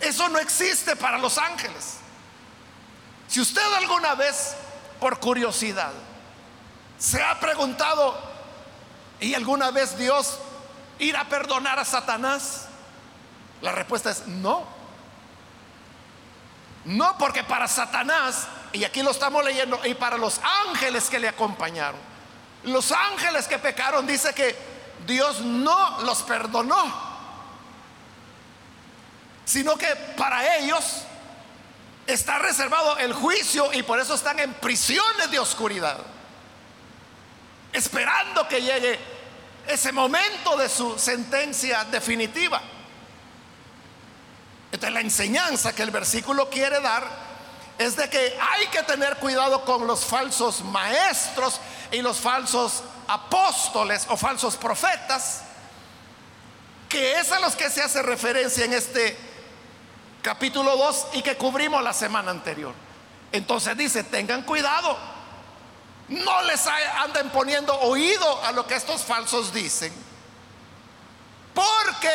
Eso 0.00 0.28
no 0.28 0.38
existe 0.38 0.96
para 0.96 1.18
los 1.18 1.38
ángeles. 1.38 1.98
Si 3.28 3.40
usted 3.40 3.72
alguna 3.74 4.14
vez, 4.14 4.54
por 5.00 5.18
curiosidad, 5.18 5.92
se 6.98 7.22
ha 7.22 7.38
preguntado, 7.40 8.16
¿y 9.20 9.34
alguna 9.34 9.70
vez 9.70 9.96
Dios 9.98 10.38
irá 10.98 11.22
a 11.22 11.28
perdonar 11.28 11.78
a 11.78 11.84
Satanás? 11.84 12.66
La 13.60 13.72
respuesta 13.72 14.10
es 14.10 14.26
no. 14.26 14.64
No 16.84 17.16
porque 17.18 17.42
para 17.42 17.66
Satanás, 17.66 18.46
y 18.72 18.84
aquí 18.84 19.02
lo 19.02 19.10
estamos 19.10 19.42
leyendo, 19.42 19.80
y 19.86 19.94
para 19.94 20.18
los 20.18 20.40
ángeles 20.68 21.08
que 21.08 21.18
le 21.18 21.28
acompañaron, 21.28 22.13
los 22.64 22.92
ángeles 22.92 23.46
que 23.46 23.58
pecaron, 23.58 24.06
dice 24.06 24.34
que 24.34 24.56
Dios 25.06 25.40
no 25.40 26.00
los 26.00 26.22
perdonó 26.22 27.14
sino 29.44 29.76
que 29.76 29.86
para 30.16 30.56
ellos 30.56 31.02
está 32.06 32.38
reservado 32.38 32.98
el 32.98 33.12
juicio 33.12 33.72
y 33.72 33.82
por 33.82 34.00
eso 34.00 34.14
están 34.14 34.38
en 34.40 34.54
prisiones 34.54 35.30
de 35.30 35.38
oscuridad, 35.38 35.98
esperando 37.72 38.46
que 38.48 38.62
llegue 38.62 38.98
ese 39.66 39.92
momento 39.92 40.56
de 40.56 40.68
su 40.68 40.98
sentencia 40.98 41.84
definitiva. 41.84 42.60
Entonces 44.72 44.92
la 44.92 45.00
enseñanza 45.00 45.74
que 45.74 45.82
el 45.82 45.90
versículo 45.90 46.50
quiere 46.50 46.80
dar 46.80 47.33
es 47.78 47.96
de 47.96 48.08
que 48.08 48.38
hay 48.40 48.66
que 48.68 48.82
tener 48.82 49.16
cuidado 49.16 49.64
con 49.64 49.86
los 49.86 50.04
falsos 50.04 50.62
maestros 50.62 51.60
y 51.90 52.02
los 52.02 52.18
falsos 52.18 52.82
apóstoles 53.08 54.06
o 54.08 54.16
falsos 54.16 54.56
profetas, 54.56 55.42
que 56.88 57.18
es 57.18 57.32
a 57.32 57.40
los 57.40 57.56
que 57.56 57.70
se 57.70 57.82
hace 57.82 58.02
referencia 58.02 58.64
en 58.64 58.72
este 58.72 59.16
capítulo 60.22 60.76
2 60.76 61.06
y 61.14 61.22
que 61.22 61.36
cubrimos 61.36 61.82
la 61.82 61.92
semana 61.92 62.30
anterior. 62.30 62.74
Entonces 63.32 63.76
dice, 63.76 64.04
tengan 64.04 64.42
cuidado, 64.42 64.96
no 66.08 66.42
les 66.42 66.66
anden 66.66 67.30
poniendo 67.30 67.78
oído 67.80 68.42
a 68.44 68.52
lo 68.52 68.66
que 68.66 68.76
estos 68.76 69.02
falsos 69.02 69.52
dicen, 69.52 69.92
porque 71.52 72.10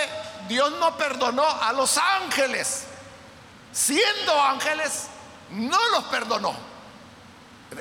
Dios 0.47 0.71
no 0.79 0.95
perdonó 0.97 1.45
a 1.45 1.73
los 1.73 1.97
ángeles, 1.97 2.85
siendo 3.73 4.41
ángeles, 4.41 5.07
no 5.51 5.77
los 5.89 6.03
perdonó. 6.05 6.53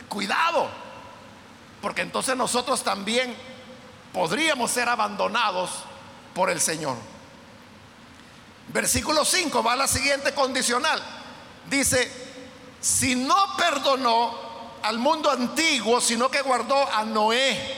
Cuidado, 0.09 0.69
porque 1.81 2.03
entonces 2.03 2.37
nosotros 2.37 2.83
también 2.83 3.35
podríamos 4.13 4.71
ser 4.71 4.89
abandonados 4.89 5.71
por 6.35 6.51
el 6.51 6.61
Señor. 6.61 6.97
Versículo 8.69 9.25
5 9.25 9.63
va 9.63 9.73
a 9.73 9.77
la 9.77 9.89
siguiente 9.89 10.35
condicional. 10.35 11.03
Dice, 11.71 12.11
si 12.81 13.15
no 13.15 13.57
perdonó 13.57 14.49
al 14.83 14.99
mundo 14.99 15.31
antiguo, 15.31 16.01
sino 16.01 16.31
que 16.31 16.43
guardó 16.43 16.87
a 16.93 17.05
Noé, 17.05 17.77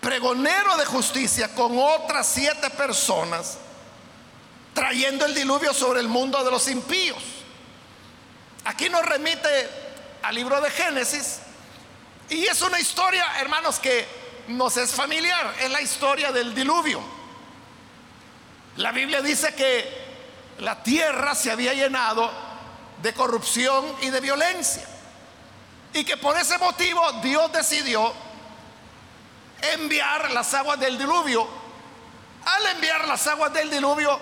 pregonero 0.00 0.76
de 0.76 0.86
justicia, 0.86 1.54
con 1.54 1.78
otras 1.78 2.26
siete 2.26 2.70
personas, 2.70 3.58
trayendo 4.72 5.24
el 5.24 5.34
diluvio 5.34 5.72
sobre 5.72 6.00
el 6.00 6.08
mundo 6.08 6.42
de 6.42 6.50
los 6.50 6.68
impíos. 6.68 7.33
Aquí 8.64 8.88
nos 8.88 9.04
remite 9.04 9.68
al 10.22 10.34
libro 10.34 10.60
de 10.60 10.70
Génesis 10.70 11.40
y 12.30 12.46
es 12.46 12.62
una 12.62 12.80
historia, 12.80 13.26
hermanos, 13.38 13.78
que 13.78 14.06
nos 14.48 14.76
es 14.76 14.92
familiar, 14.92 15.54
es 15.60 15.70
la 15.70 15.82
historia 15.82 16.32
del 16.32 16.54
diluvio. 16.54 17.00
La 18.76 18.92
Biblia 18.92 19.20
dice 19.20 19.54
que 19.54 20.04
la 20.60 20.82
tierra 20.82 21.34
se 21.34 21.50
había 21.50 21.74
llenado 21.74 22.30
de 23.02 23.12
corrupción 23.12 23.96
y 24.00 24.10
de 24.10 24.20
violencia. 24.20 24.86
Y 25.92 26.04
que 26.04 26.16
por 26.16 26.36
ese 26.36 26.58
motivo 26.58 27.00
Dios 27.22 27.52
decidió 27.52 28.12
enviar 29.60 30.30
las 30.30 30.52
aguas 30.54 30.80
del 30.80 30.98
diluvio. 30.98 31.46
Al 32.46 32.66
enviar 32.74 33.06
las 33.06 33.26
aguas 33.26 33.52
del 33.52 33.70
diluvio, 33.70 34.18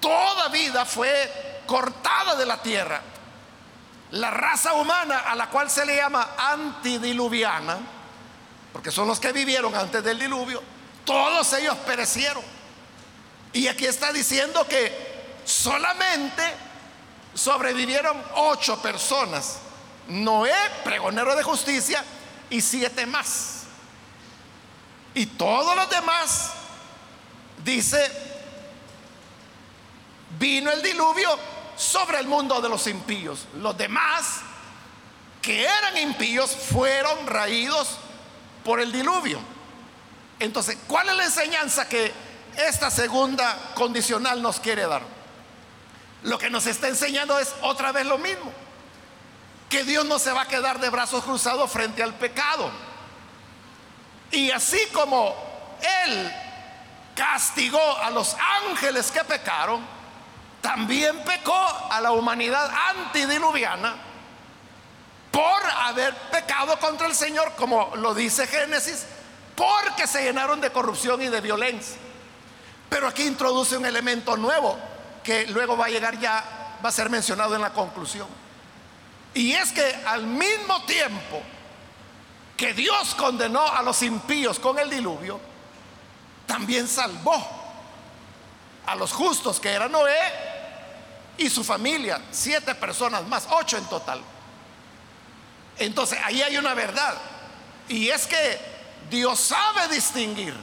toda 0.00 0.48
vida 0.48 0.84
fue 0.84 1.49
cortada 1.70 2.34
de 2.34 2.44
la 2.44 2.60
tierra. 2.60 3.00
La 4.10 4.28
raza 4.28 4.72
humana 4.72 5.20
a 5.20 5.36
la 5.36 5.48
cual 5.48 5.70
se 5.70 5.86
le 5.86 5.94
llama 5.94 6.30
antidiluviana, 6.36 7.78
porque 8.72 8.90
son 8.90 9.06
los 9.06 9.20
que 9.20 9.30
vivieron 9.30 9.72
antes 9.76 10.02
del 10.02 10.18
diluvio, 10.18 10.60
todos 11.04 11.52
ellos 11.52 11.76
perecieron. 11.86 12.42
Y 13.52 13.68
aquí 13.68 13.86
está 13.86 14.12
diciendo 14.12 14.66
que 14.66 15.38
solamente 15.44 16.42
sobrevivieron 17.34 18.20
ocho 18.34 18.82
personas. 18.82 19.58
Noé, 20.08 20.52
pregonero 20.82 21.36
de 21.36 21.44
justicia, 21.44 22.04
y 22.50 22.60
siete 22.60 23.06
más. 23.06 23.62
Y 25.14 25.26
todos 25.26 25.76
los 25.76 25.88
demás, 25.88 26.50
dice, 27.64 28.10
vino 30.36 30.72
el 30.72 30.82
diluvio 30.82 31.59
sobre 31.80 32.18
el 32.18 32.26
mundo 32.26 32.60
de 32.60 32.68
los 32.68 32.86
impíos. 32.86 33.46
Los 33.54 33.76
demás 33.76 34.40
que 35.40 35.64
eran 35.64 35.96
impíos 35.96 36.50
fueron 36.50 37.26
raídos 37.26 37.96
por 38.64 38.80
el 38.80 38.92
diluvio. 38.92 39.38
Entonces, 40.38 40.76
¿cuál 40.86 41.08
es 41.08 41.16
la 41.16 41.24
enseñanza 41.24 41.88
que 41.88 42.12
esta 42.56 42.90
segunda 42.90 43.56
condicional 43.74 44.42
nos 44.42 44.60
quiere 44.60 44.86
dar. 44.86 45.02
Lo 46.22 46.38
que 46.38 46.50
nos 46.50 46.66
está 46.66 46.88
enseñando 46.88 47.38
es 47.38 47.54
otra 47.62 47.92
vez 47.92 48.06
lo 48.06 48.18
mismo. 48.18 48.52
Que 49.68 49.84
Dios 49.84 50.04
no 50.04 50.18
se 50.18 50.32
va 50.32 50.42
a 50.42 50.48
quedar 50.48 50.80
de 50.80 50.90
brazos 50.90 51.24
cruzados 51.24 51.70
frente 51.70 52.02
al 52.02 52.14
pecado. 52.14 52.70
Y 54.30 54.50
así 54.50 54.78
como 54.92 55.34
Él 56.04 56.32
castigó 57.14 57.96
a 57.98 58.10
los 58.10 58.36
ángeles 58.68 59.10
que 59.10 59.24
pecaron, 59.24 59.84
también 60.60 61.22
pecó 61.24 61.56
a 61.90 62.00
la 62.00 62.12
humanidad 62.12 62.70
antidiluviana 62.90 63.94
por 65.30 65.62
haber 65.82 66.14
pecado 66.30 66.78
contra 66.78 67.06
el 67.06 67.14
Señor, 67.14 67.52
como 67.56 67.94
lo 67.96 68.14
dice 68.14 68.46
Génesis, 68.46 69.06
porque 69.54 70.06
se 70.06 70.22
llenaron 70.22 70.60
de 70.60 70.70
corrupción 70.70 71.22
y 71.22 71.28
de 71.28 71.40
violencia. 71.40 71.96
Pero 72.88 73.06
aquí 73.06 73.22
introduce 73.22 73.76
un 73.76 73.86
elemento 73.86 74.36
nuevo 74.36 74.76
que 75.22 75.46
luego 75.46 75.76
va 75.76 75.86
a 75.86 75.90
llegar 75.90 76.18
ya, 76.18 76.76
va 76.84 76.88
a 76.88 76.92
ser 76.92 77.08
mencionado 77.08 77.54
en 77.54 77.62
la 77.62 77.72
conclusión. 77.72 78.26
Y 79.32 79.52
es 79.52 79.70
que 79.70 80.02
al 80.06 80.24
mismo 80.24 80.82
tiempo 80.82 81.40
que 82.56 82.74
Dios 82.74 83.14
condenó 83.14 83.66
a 83.66 83.82
los 83.82 84.02
impíos 84.02 84.58
con 84.58 84.78
el 84.78 84.90
diluvio, 84.90 85.40
también 86.46 86.88
salvó 86.88 87.60
a 88.86 88.94
los 88.96 89.12
justos 89.12 89.60
que 89.60 89.70
era 89.70 89.88
Noé 89.88 90.49
y 91.40 91.48
su 91.48 91.64
familia, 91.64 92.20
siete 92.30 92.74
personas 92.74 93.26
más, 93.26 93.48
ocho 93.50 93.78
en 93.78 93.84
total. 93.86 94.20
Entonces 95.78 96.18
ahí 96.22 96.42
hay 96.42 96.58
una 96.58 96.74
verdad. 96.74 97.14
Y 97.88 98.10
es 98.10 98.26
que 98.26 98.60
Dios 99.08 99.40
sabe 99.40 99.88
distinguir 99.88 100.54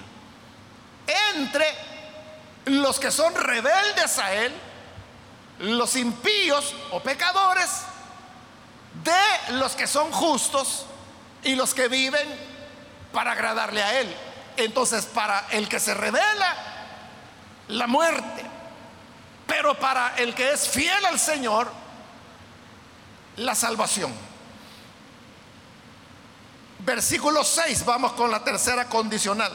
entre 1.34 1.66
los 2.66 3.00
que 3.00 3.10
son 3.10 3.34
rebeldes 3.34 4.20
a 4.20 4.34
Él, 4.34 4.54
los 5.60 5.96
impíos 5.96 6.76
o 6.92 7.02
pecadores, 7.02 7.70
de 9.04 9.54
los 9.54 9.76
que 9.76 9.88
son 9.88 10.12
justos 10.12 10.86
y 11.44 11.56
los 11.56 11.74
que 11.74 11.88
viven 11.88 12.28
para 13.12 13.32
agradarle 13.32 13.82
a 13.82 14.00
Él. 14.00 14.16
Entonces, 14.58 15.08
para 15.08 15.48
el 15.50 15.68
que 15.68 15.80
se 15.80 15.96
revela, 15.96 16.56
la 17.70 17.88
muerte. 17.88 18.57
Pero 19.48 19.80
para 19.80 20.16
el 20.18 20.36
que 20.36 20.52
es 20.52 20.68
fiel 20.68 21.06
al 21.06 21.20
Señor, 21.20 21.72
la 23.38 23.56
salvación. 23.56 24.14
Versículo 26.80 27.44
6, 27.44 27.86
vamos 27.86 28.14
con 28.14 28.30
la 28.30 28.44
tercera 28.44 28.88
condicional. 28.88 29.52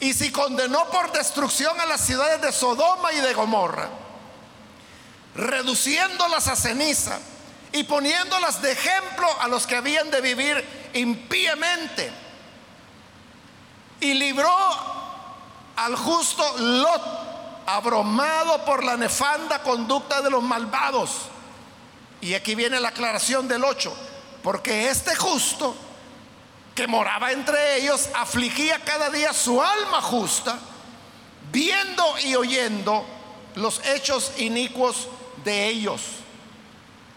Y 0.00 0.12
si 0.12 0.30
condenó 0.30 0.86
por 0.90 1.12
destrucción 1.12 1.78
a 1.80 1.86
las 1.86 2.00
ciudades 2.00 2.40
de 2.42 2.52
Sodoma 2.52 3.12
y 3.12 3.20
de 3.20 3.32
Gomorra, 3.32 3.88
reduciéndolas 5.34 6.48
a 6.48 6.56
ceniza 6.56 7.18
y 7.72 7.84
poniéndolas 7.84 8.60
de 8.62 8.72
ejemplo 8.72 9.28
a 9.40 9.48
los 9.48 9.66
que 9.66 9.76
habían 9.76 10.10
de 10.10 10.20
vivir 10.20 10.90
impíamente, 10.94 12.12
y 14.00 14.14
libró 14.14 14.54
al 15.76 15.96
justo 15.96 16.42
Lot, 16.58 17.25
abrumado 17.66 18.64
por 18.64 18.84
la 18.84 18.96
nefanda 18.96 19.62
conducta 19.62 20.22
de 20.22 20.30
los 20.30 20.42
malvados. 20.42 21.28
Y 22.20 22.34
aquí 22.34 22.54
viene 22.54 22.80
la 22.80 22.88
aclaración 22.88 23.46
del 23.48 23.64
8, 23.64 23.94
porque 24.42 24.88
este 24.88 25.14
justo 25.14 25.76
que 26.76 26.86
moraba 26.86 27.32
entre 27.32 27.78
ellos, 27.78 28.10
afligía 28.14 28.78
cada 28.84 29.08
día 29.08 29.32
su 29.32 29.60
alma 29.62 30.02
justa, 30.02 30.58
viendo 31.50 32.04
y 32.22 32.36
oyendo 32.36 33.04
los 33.54 33.80
hechos 33.86 34.32
inicuos 34.36 35.08
de 35.42 35.68
ellos. 35.68 36.02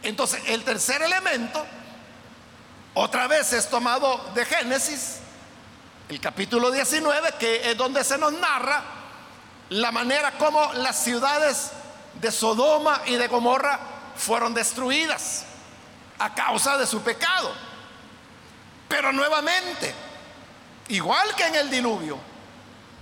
Entonces, 0.01 0.41
el 0.47 0.63
tercer 0.63 1.01
elemento, 1.01 1.63
otra 2.93 3.27
vez 3.27 3.51
es 3.51 3.69
tomado 3.69 4.31
de 4.33 4.45
Génesis, 4.45 5.17
el 6.07 6.21
capítulo 6.21 6.71
19, 6.71 7.33
que 7.37 7.69
es 7.69 7.77
donde 7.77 8.05
se 8.05 8.17
nos 8.17 8.31
narra 8.31 8.98
la 9.69 9.91
manera 9.91 10.37
como 10.37 10.73
las 10.73 11.03
ciudades 11.03 11.71
de 12.15 12.31
Sodoma 12.31 13.01
y 13.05 13.15
de 13.15 13.27
Gomorra 13.27 13.79
fueron 14.15 14.53
destruidas 14.53 15.45
a 16.17 16.33
causa 16.33 16.77
de 16.77 16.85
su 16.85 17.01
pecado. 17.01 17.53
Pero 18.87 19.13
nuevamente, 19.13 19.93
igual 20.89 21.35
que 21.35 21.45
en 21.45 21.55
el 21.55 21.69
diluvio, 21.69 22.17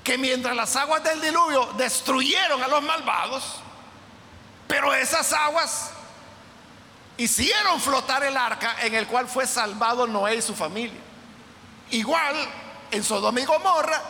que 0.03 0.17
mientras 0.17 0.55
las 0.55 0.75
aguas 0.75 1.03
del 1.03 1.19
diluvio 1.21 1.73
destruyeron 1.77 2.61
a 2.61 2.67
los 2.67 2.83
malvados, 2.83 3.43
pero 4.67 4.93
esas 4.93 5.31
aguas 5.33 5.91
hicieron 7.17 7.79
flotar 7.81 8.23
el 8.23 8.35
arca 8.37 8.75
en 8.81 8.93
el 8.93 9.07
cual 9.07 9.27
fue 9.27 9.47
salvado 9.47 10.05
Noé 10.05 10.35
y 10.35 10.41
su 10.41 10.53
familia. 10.53 10.99
Igual 11.91 12.35
en 12.91 13.03
Sodoma 13.03 13.39
y 13.39 13.45
Gomorra, 13.45 14.01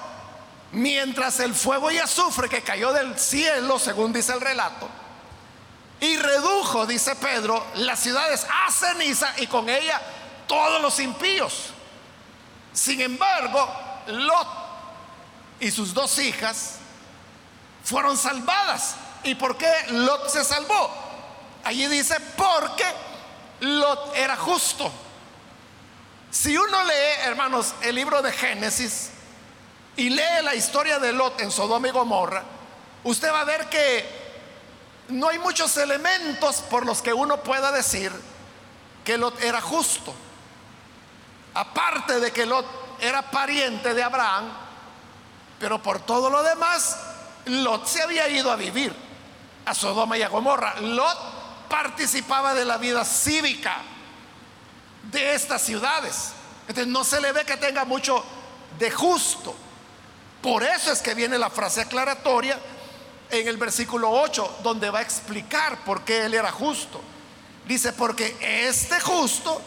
mientras 0.71 1.39
el 1.39 1.53
fuego 1.53 1.91
y 1.91 1.97
azufre 1.97 2.49
que 2.49 2.61
cayó 2.61 2.91
del 2.93 3.17
cielo, 3.17 3.79
según 3.79 4.13
dice 4.13 4.33
el 4.33 4.41
relato, 4.41 4.89
y 5.99 6.15
redujo, 6.17 6.85
dice 6.85 7.15
Pedro, 7.15 7.65
las 7.75 7.99
ciudades 7.99 8.45
a 8.49 8.71
ceniza 8.71 9.33
y 9.37 9.47
con 9.47 9.67
ella 9.67 9.99
todos 10.47 10.81
los 10.81 10.99
impíos. 10.99 11.71
Sin 12.71 13.01
embargo, 13.01 13.67
Lot 14.07 14.47
y 15.59 15.71
sus 15.71 15.93
dos 15.93 16.19
hijas 16.19 16.75
fueron 17.83 18.15
salvadas. 18.17 18.95
¿Y 19.23 19.33
por 19.35 19.57
qué 19.57 19.71
Lot 19.89 20.29
se 20.29 20.43
salvó? 20.43 20.93
Allí 21.63 21.87
dice, 21.87 22.19
porque 22.37 22.85
Lot 23.61 24.15
era 24.15 24.35
justo. 24.35 24.91
Si 26.29 26.55
uno 26.55 26.83
lee, 26.83 27.23
hermanos, 27.23 27.73
el 27.81 27.95
libro 27.95 28.21
de 28.21 28.31
Génesis 28.31 29.09
y 29.97 30.09
lee 30.11 30.43
la 30.43 30.55
historia 30.55 30.99
de 30.99 31.11
Lot 31.11 31.41
en 31.41 31.51
Sodoma 31.51 31.87
y 31.87 31.91
Gomorra, 31.91 32.43
usted 33.03 33.31
va 33.31 33.41
a 33.41 33.45
ver 33.45 33.67
que 33.67 34.05
no 35.09 35.29
hay 35.29 35.39
muchos 35.39 35.75
elementos 35.77 36.57
por 36.57 36.85
los 36.85 37.01
que 37.01 37.13
uno 37.13 37.37
pueda 37.37 37.71
decir 37.71 38.11
que 39.03 39.17
Lot 39.17 39.41
era 39.41 39.59
justo. 39.59 40.13
Aparte 41.55 42.19
de 42.19 42.31
que 42.31 42.45
Lot 42.45 42.65
era 43.01 43.23
pariente 43.23 43.93
de 43.93 44.03
Abraham, 44.03 44.51
pero 45.59 45.81
por 45.81 45.99
todo 45.99 46.29
lo 46.29 46.43
demás, 46.43 46.97
Lot 47.45 47.87
se 47.87 48.03
había 48.03 48.29
ido 48.29 48.51
a 48.51 48.55
vivir 48.55 48.93
a 49.65 49.73
Sodoma 49.73 50.17
y 50.17 50.21
a 50.21 50.29
Gomorra. 50.29 50.79
Lot 50.81 51.17
participaba 51.67 52.53
de 52.53 52.65
la 52.65 52.77
vida 52.77 53.03
cívica 53.03 53.77
de 55.03 55.33
estas 55.33 55.63
ciudades. 55.63 56.33
Entonces 56.67 56.87
no 56.87 57.03
se 57.03 57.19
le 57.19 57.31
ve 57.31 57.45
que 57.45 57.57
tenga 57.57 57.85
mucho 57.85 58.23
de 58.77 58.91
justo. 58.91 59.55
Por 60.47 60.63
eso 60.63 60.93
es 60.93 61.01
que 61.01 61.13
viene 61.13 61.37
la 61.37 61.49
frase 61.49 61.81
aclaratoria 61.81 62.57
en 63.29 63.49
el 63.49 63.57
versículo 63.57 64.09
8, 64.09 64.59
donde 64.63 64.89
va 64.89 64.99
a 64.99 65.01
explicar 65.01 65.83
por 65.83 66.05
qué 66.05 66.23
él 66.23 66.35
era 66.35 66.53
justo. 66.53 67.01
Dice, 67.65 67.91
porque 67.91 68.33
este 68.39 68.97
justo 69.01 69.61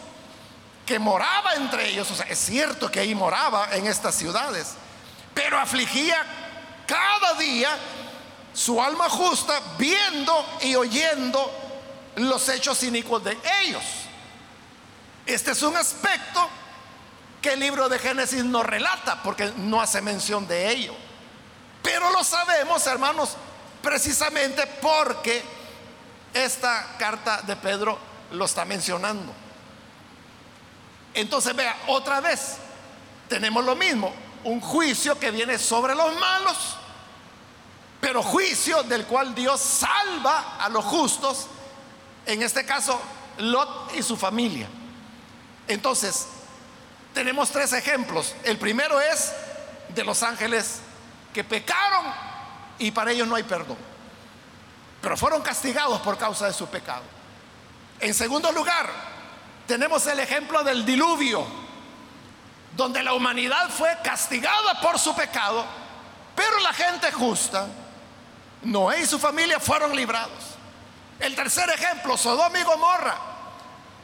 que 0.83 0.97
moraba 0.97 1.53
entre 1.53 1.87
ellos, 1.89 2.09
o 2.09 2.15
sea, 2.15 2.25
es 2.25 2.39
cierto 2.39 2.89
que 2.89 2.99
ahí 2.99 3.13
moraba 3.13 3.75
en 3.75 3.85
estas 3.85 4.15
ciudades, 4.15 4.69
pero 5.35 5.59
afligía 5.59 6.25
cada 6.87 7.35
día 7.35 7.69
su 8.51 8.81
alma 8.81 9.07
justa 9.07 9.61
viendo 9.77 10.57
y 10.61 10.73
oyendo 10.73 11.47
los 12.15 12.49
hechos 12.49 12.81
inicuos 12.81 13.23
de 13.23 13.37
ellos. 13.61 13.83
Este 15.27 15.51
es 15.51 15.61
un 15.61 15.77
aspecto 15.77 16.49
que 17.41 17.53
el 17.53 17.59
libro 17.59 17.89
de 17.89 17.97
Génesis 17.97 18.45
no 18.45 18.63
relata 18.63 19.23
porque 19.23 19.51
no 19.57 19.81
hace 19.81 20.01
mención 20.01 20.47
de 20.47 20.69
ello. 20.71 20.93
Pero 21.81 22.11
lo 22.11 22.23
sabemos, 22.23 22.85
hermanos, 22.85 23.35
precisamente 23.81 24.67
porque 24.81 25.43
esta 26.33 26.95
carta 26.97 27.41
de 27.41 27.55
Pedro 27.55 27.97
lo 28.31 28.45
está 28.45 28.63
mencionando. 28.65 29.33
Entonces 31.13 31.55
vea, 31.55 31.75
otra 31.87 32.21
vez 32.21 32.57
tenemos 33.27 33.65
lo 33.65 33.75
mismo, 33.75 34.13
un 34.43 34.61
juicio 34.61 35.17
que 35.19 35.31
viene 35.31 35.57
sobre 35.57 35.95
los 35.95 36.15
malos, 36.17 36.77
pero 37.99 38.23
juicio 38.23 38.83
del 38.83 39.05
cual 39.05 39.35
Dios 39.35 39.59
salva 39.59 40.57
a 40.59 40.69
los 40.69 40.85
justos, 40.85 41.47
en 42.25 42.41
este 42.43 42.65
caso 42.65 42.99
Lot 43.39 43.95
y 43.95 44.03
su 44.03 44.15
familia. 44.15 44.67
Entonces, 45.67 46.27
tenemos 47.13 47.51
tres 47.51 47.73
ejemplos. 47.73 48.35
El 48.43 48.57
primero 48.57 48.99
es 48.99 49.33
de 49.89 50.03
los 50.03 50.23
ángeles 50.23 50.79
que 51.33 51.43
pecaron 51.43 52.05
y 52.79 52.91
para 52.91 53.11
ellos 53.11 53.27
no 53.27 53.35
hay 53.35 53.43
perdón, 53.43 53.77
pero 55.01 55.15
fueron 55.15 55.41
castigados 55.41 56.01
por 56.01 56.17
causa 56.17 56.47
de 56.47 56.53
su 56.53 56.67
pecado. 56.67 57.03
En 57.99 58.13
segundo 58.13 58.51
lugar, 58.51 58.89
tenemos 59.67 60.05
el 60.07 60.19
ejemplo 60.19 60.63
del 60.63 60.85
diluvio, 60.85 61.45
donde 62.75 63.03
la 63.03 63.13
humanidad 63.13 63.69
fue 63.69 63.95
castigada 64.03 64.81
por 64.81 64.97
su 64.97 65.15
pecado, 65.15 65.65
pero 66.35 66.59
la 66.59 66.73
gente 66.73 67.11
justa, 67.11 67.67
Noé 68.63 69.01
y 69.01 69.05
su 69.05 69.19
familia 69.19 69.59
fueron 69.59 69.95
librados. 69.95 70.55
El 71.19 71.35
tercer 71.35 71.69
ejemplo, 71.69 72.17
Sodoma 72.17 72.57
y 72.59 72.63
Gomorra, 72.63 73.30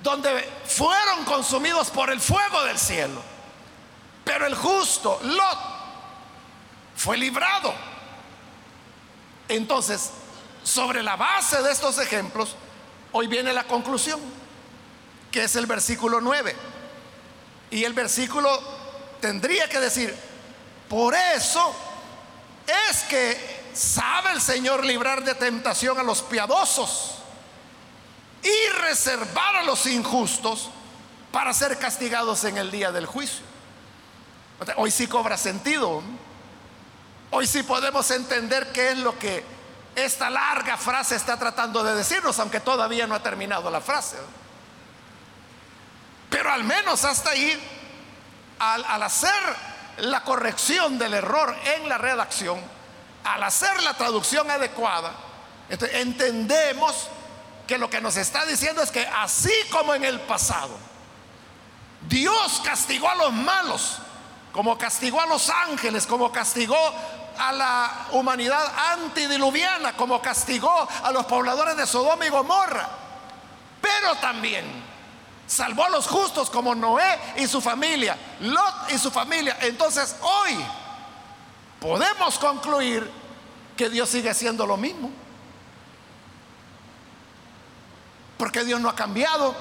donde 0.01 0.29
fueron 0.65 1.25
consumidos 1.25 1.89
por 1.89 2.09
el 2.09 2.21
fuego 2.21 2.63
del 2.63 2.77
cielo, 2.77 3.21
pero 4.23 4.45
el 4.45 4.55
justo, 4.55 5.19
Lot, 5.23 5.59
fue 6.95 7.17
librado. 7.17 7.73
Entonces, 9.47 10.11
sobre 10.63 11.01
la 11.01 11.15
base 11.15 11.61
de 11.61 11.71
estos 11.71 11.97
ejemplos, 11.99 12.55
hoy 13.11 13.27
viene 13.27 13.53
la 13.53 13.63
conclusión 13.63 14.19
que 15.31 15.43
es 15.43 15.55
el 15.55 15.65
versículo 15.65 16.21
9. 16.21 16.55
Y 17.71 17.83
el 17.83 17.93
versículo 17.93 18.49
tendría 19.19 19.67
que 19.69 19.79
decir, 19.79 20.15
por 20.89 21.13
eso 21.13 21.73
es 22.89 23.03
que 23.03 23.69
sabe 23.73 24.31
el 24.31 24.41
Señor 24.41 24.85
librar 24.85 25.23
de 25.23 25.35
tentación 25.35 25.97
a 25.99 26.03
los 26.03 26.21
piadosos 26.21 27.16
y 28.43 28.69
reservar 28.81 29.57
a 29.57 29.63
los 29.63 29.85
injustos 29.85 30.69
para 31.31 31.53
ser 31.53 31.77
castigados 31.77 32.43
en 32.43 32.57
el 32.57 32.71
día 32.71 32.91
del 32.91 33.05
juicio. 33.05 33.45
Hoy 34.77 34.91
sí 34.91 35.07
cobra 35.07 35.37
sentido. 35.37 36.01
Hoy 37.31 37.45
sí 37.45 37.63
podemos 37.63 38.09
entender 38.11 38.71
qué 38.71 38.91
es 38.91 38.97
lo 38.97 39.17
que 39.19 39.43
esta 39.95 40.29
larga 40.29 40.77
frase 40.77 41.15
está 41.15 41.37
tratando 41.37 41.83
de 41.83 41.95
decirnos, 41.95 42.39
aunque 42.39 42.59
todavía 42.59 43.07
no 43.07 43.15
ha 43.15 43.23
terminado 43.23 43.69
la 43.69 43.81
frase. 43.81 44.17
Pero 46.29 46.51
al 46.51 46.63
menos 46.63 47.03
hasta 47.03 47.31
ahí, 47.31 47.59
al, 48.59 49.03
hacer 49.03 49.31
la 49.97 50.23
corrección 50.23 50.97
del 50.97 51.13
error 51.15 51.55
en 51.75 51.89
la 51.89 51.97
redacción, 51.97 52.61
al 53.23 53.43
hacer 53.43 53.81
la 53.83 53.95
traducción 53.95 54.49
adecuada, 54.49 55.13
entendemos 55.69 57.09
que 57.67 57.77
lo 57.77 57.89
que 57.89 58.01
nos 58.01 58.17
está 58.17 58.45
diciendo 58.45 58.81
es 58.81 58.91
que 58.91 59.05
así 59.05 59.53
como 59.71 59.93
en 59.93 60.03
el 60.03 60.19
pasado, 60.21 60.77
Dios 62.07 62.61
castigó 62.63 63.09
a 63.09 63.15
los 63.15 63.33
malos 63.33 63.99
como 64.57 64.75
castigó 64.75 65.21
a 65.21 65.27
los 65.27 65.51
ángeles, 65.51 66.07
como 66.07 66.31
castigó 66.31 66.79
a 67.37 67.51
la 67.51 68.07
humanidad 68.11 68.73
antidiluviana, 68.93 69.95
como 69.95 70.19
castigó 70.19 70.87
a 71.03 71.11
los 71.11 71.27
pobladores 71.27 71.77
de 71.77 71.85
Sodoma 71.85 72.25
y 72.25 72.29
Gomorra, 72.29 72.89
pero 73.79 74.15
también 74.15 74.65
salvó 75.45 75.83
a 75.83 75.89
los 75.89 76.07
justos 76.07 76.49
como 76.49 76.73
Noé 76.73 77.19
y 77.35 77.47
su 77.47 77.61
familia, 77.61 78.17
Lot 78.39 78.89
y 78.89 78.97
su 78.97 79.11
familia. 79.11 79.59
Entonces 79.61 80.15
hoy 80.21 80.57
podemos 81.79 82.39
concluir 82.39 83.07
que 83.77 83.89
Dios 83.89 84.09
sigue 84.09 84.31
haciendo 84.31 84.65
lo 84.65 84.75
mismo. 84.75 85.11
Porque 88.37 88.63
Dios 88.63 88.79
no 88.79 88.89
ha 88.89 88.95
cambiado. 88.95 89.55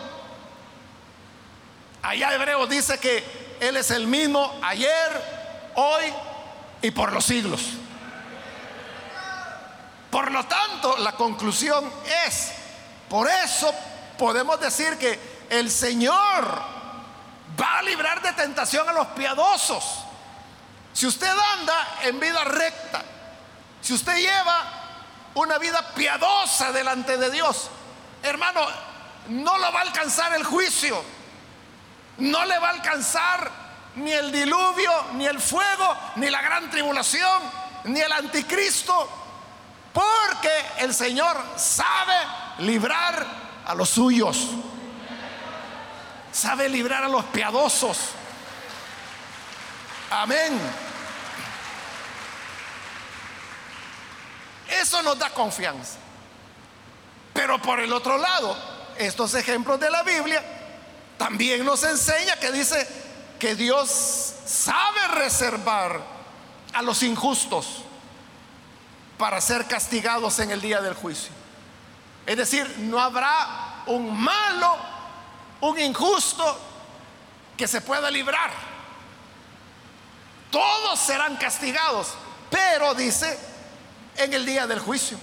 Allá 2.03 2.35
Hebreo 2.35 2.67
dice 2.67 2.99
que 2.99 3.57
Él 3.61 3.77
es 3.77 3.91
el 3.91 4.07
mismo 4.07 4.59
ayer, 4.63 5.73
hoy 5.75 6.05
y 6.83 6.91
por 6.91 7.13
los 7.13 7.25
siglos. 7.25 7.63
Por 10.11 10.31
lo 10.31 10.45
tanto, 10.47 10.97
la 10.99 11.13
conclusión 11.13 11.91
es, 12.27 12.53
por 13.09 13.29
eso 13.29 13.73
podemos 14.17 14.61
decir 14.61 14.97
que 14.99 15.19
el 15.51 15.71
Señor 15.71 16.13
va 17.61 17.79
a 17.79 17.83
librar 17.83 18.23
de 18.23 18.33
tentación 18.33 18.89
a 18.89 18.93
los 18.93 19.09
piadosos. 19.09 19.85
Si 20.93 21.07
usted 21.07 21.29
anda 21.29 21.99
en 22.03 22.19
vida 22.19 22.43
recta, 22.45 23.03
si 23.83 23.95
usted 23.95 24.17
lleva 24.17 24.65
una 25.35 25.59
vida 25.59 25.93
piadosa 25.95 26.73
delante 26.73 27.19
de 27.19 27.31
Dios, 27.31 27.69
hermano, 28.23 28.61
no 29.29 29.59
lo 29.59 29.73
va 29.73 29.81
a 29.81 29.83
alcanzar 29.83 30.35
el 30.35 30.45
juicio, 30.45 31.03
no 32.19 32.45
le 32.45 32.59
va 32.59 32.69
a 32.69 32.73
alcanzar 32.73 33.51
ni 33.97 34.13
el 34.13 34.31
diluvio, 34.31 34.93
ni 35.15 35.27
el 35.27 35.41
fuego, 35.41 35.97
ni 36.17 36.29
la 36.29 36.43
gran 36.43 36.71
tribulación, 36.71 37.43
ni 37.85 38.01
el 38.01 38.13
anticristo, 38.13 39.09
porque 39.93 40.51
el 40.79 40.95
Señor 40.95 41.43
sabe 41.57 42.15
librar 42.59 43.27
a 43.65 43.75
los 43.75 43.89
suyos, 43.89 44.49
sabe 46.33 46.69
librar 46.69 47.05
a 47.05 47.09
los 47.09 47.25
piadosos. 47.27 47.99
Amén. 50.11 50.61
Eso 54.69 55.03
nos 55.03 55.19
da 55.19 55.31
confianza. 55.31 56.06
Pero 57.37 57.61
por 57.63 57.79
el 57.79 57.93
otro 57.93 58.19
lado, 58.19 58.57
estos 58.99 59.35
ejemplos 59.35 59.79
de 59.79 59.91
la 59.91 60.03
Biblia 60.03 60.43
también 61.17 61.65
nos 61.65 61.85
enseña 61.85 62.37
que 62.41 62.51
dice, 62.51 62.89
que 63.39 63.55
Dios 63.55 64.35
sabe 64.47 65.09
reservar 65.15 66.01
a 66.73 66.83
los 66.83 67.03
injustos 67.03 67.83
para 69.19 69.41
ser 69.41 69.67
castigados 69.67 70.39
en 70.39 70.51
el 70.51 70.61
día 70.61 70.81
del 70.81 70.95
juicio. 70.95 71.31
Es 72.25 72.37
decir, 72.37 72.67
no 72.79 72.99
habrá 72.99 73.83
un 73.87 74.19
malo, 74.19 74.77
un 75.61 75.79
injusto 75.79 76.59
que 77.57 77.69
se 77.69 77.81
pueda 77.81 78.11
librar. 78.11 78.51
Todos 80.51 80.99
serán 80.99 81.37
castigados, 81.37 82.09
pero 82.51 82.95
dice, 82.95 83.39
en 84.17 84.33
el 84.33 84.45
día 84.45 84.67
del 84.67 84.81
juicio. 84.81 85.19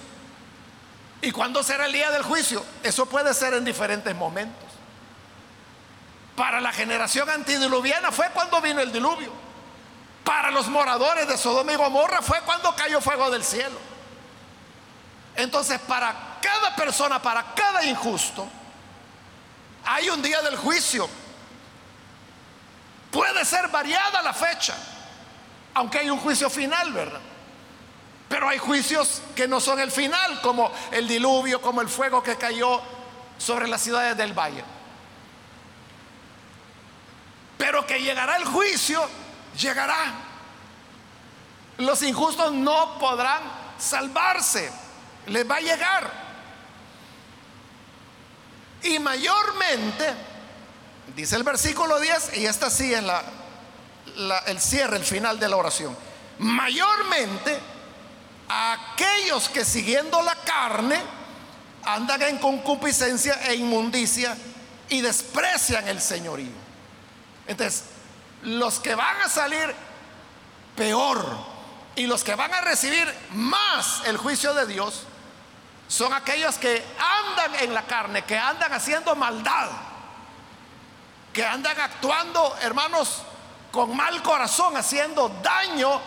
¿Y 1.24 1.32
cuándo 1.32 1.64
será 1.64 1.86
el 1.86 1.94
día 1.94 2.12
del 2.12 2.22
juicio? 2.22 2.66
Eso 2.84 3.06
puede 3.06 3.34
ser 3.34 3.54
en 3.54 3.64
diferentes 3.64 4.14
momentos. 4.14 4.70
Para 6.36 6.60
la 6.60 6.74
generación 6.74 7.30
antidiluviana 7.30 8.12
fue 8.12 8.30
cuando 8.32 8.60
vino 8.60 8.82
el 8.82 8.92
diluvio. 8.92 9.32
Para 10.26 10.52
los 10.52 10.68
moradores 10.68 11.26
de 11.26 11.38
Sodoma 11.38 11.72
y 11.72 11.76
Gomorra 11.78 12.22
fue 12.22 12.42
cuando 12.42 12.76
cayó 12.76 13.00
fuego 13.00 13.32
del 13.32 13.46
cielo. 13.46 13.80
Entonces, 15.38 15.80
para 15.80 16.14
cada 16.42 16.76
persona, 16.76 17.22
para 17.22 17.54
cada 17.56 17.86
injusto, 17.86 18.46
hay 19.86 20.10
un 20.10 20.22
día 20.22 20.42
del 20.42 20.58
juicio. 20.58 21.08
Puede 23.12 23.46
ser 23.46 23.70
variada 23.70 24.22
la 24.22 24.34
fecha, 24.34 24.76
aunque 25.74 26.00
hay 26.00 26.10
un 26.10 26.20
juicio 26.20 26.50
final, 26.50 26.92
¿verdad? 26.92 27.22
Pero 28.34 28.50
hay 28.50 28.58
juicios 28.58 29.22
que 29.36 29.48
no 29.48 29.60
son 29.60 29.80
el 29.80 29.92
final, 29.92 30.42
como 30.42 30.72
el 30.90 31.08
diluvio, 31.08 31.62
como 31.62 31.82
el 31.82 31.88
fuego 31.88 32.24
que 32.24 32.36
cayó 32.36 32.82
sobre 33.38 33.68
las 33.68 33.80
ciudades 33.80 34.18
del 34.18 34.34
valle. 34.34 34.64
Pero 37.60 37.86
que 37.86 38.02
llegará 38.02 38.38
el 38.38 38.46
juicio, 38.46 39.08
llegará. 39.56 40.16
Los 41.78 42.02
injustos 42.02 42.52
no 42.54 42.98
podrán 42.98 43.44
salvarse, 43.78 44.72
les 45.28 45.48
va 45.48 45.58
a 45.58 45.62
llegar. 45.62 46.12
Y 48.82 48.98
mayormente, 48.98 50.12
dice 51.16 51.36
el 51.36 51.44
versículo 51.44 52.00
10, 52.00 52.38
y 52.38 52.48
está 52.48 52.66
así 52.66 52.96
en 52.96 53.06
la, 53.06 53.24
el 54.48 54.60
cierre, 54.60 54.98
el 54.98 55.06
final 55.06 55.40
de 55.40 55.50
la 55.50 55.56
oración, 55.56 55.96
mayormente 56.40 57.73
aquellos 58.54 59.49
que 59.49 59.66
siguiendo 59.66 60.22
la 60.22 60.36
carne 60.36 60.99
andan 61.86 62.22
en 62.24 62.38
concupiscencia 62.38 63.34
e 63.47 63.56
inmundicia 63.56 64.38
y 64.89 65.01
desprecian 65.01 65.88
el 65.88 66.01
señorío. 66.01 66.51
Entonces, 67.47 67.86
los 68.43 68.80
que 68.80 68.95
van 68.95 69.22
a 69.22 69.30
salir 69.30 69.74
peor 70.76 71.26
y 71.95 72.08
los 72.08 72.24
que 72.24 72.36
van 72.36 72.54
a 72.54 72.62
recibir 72.62 73.12
más 73.32 74.01
el 74.06 74.18
juicio 74.18 74.54
de 74.54 74.66
Dios 74.66 75.04
son 75.88 76.14
aquellos 76.14 76.56
que 76.58 76.84
andan 77.28 77.56
en 77.56 77.74
la 77.74 77.84
carne, 77.84 78.24
que 78.24 78.38
andan 78.38 78.74
haciendo 78.74 79.16
maldad, 79.16 79.70
que 81.32 81.45
andan 81.45 81.80
actuando, 81.80 82.56
hermanos, 82.62 83.22
con 83.72 83.95
mal 83.95 84.22
corazón, 84.24 84.78
haciendo 84.78 85.30
daño 85.41 85.99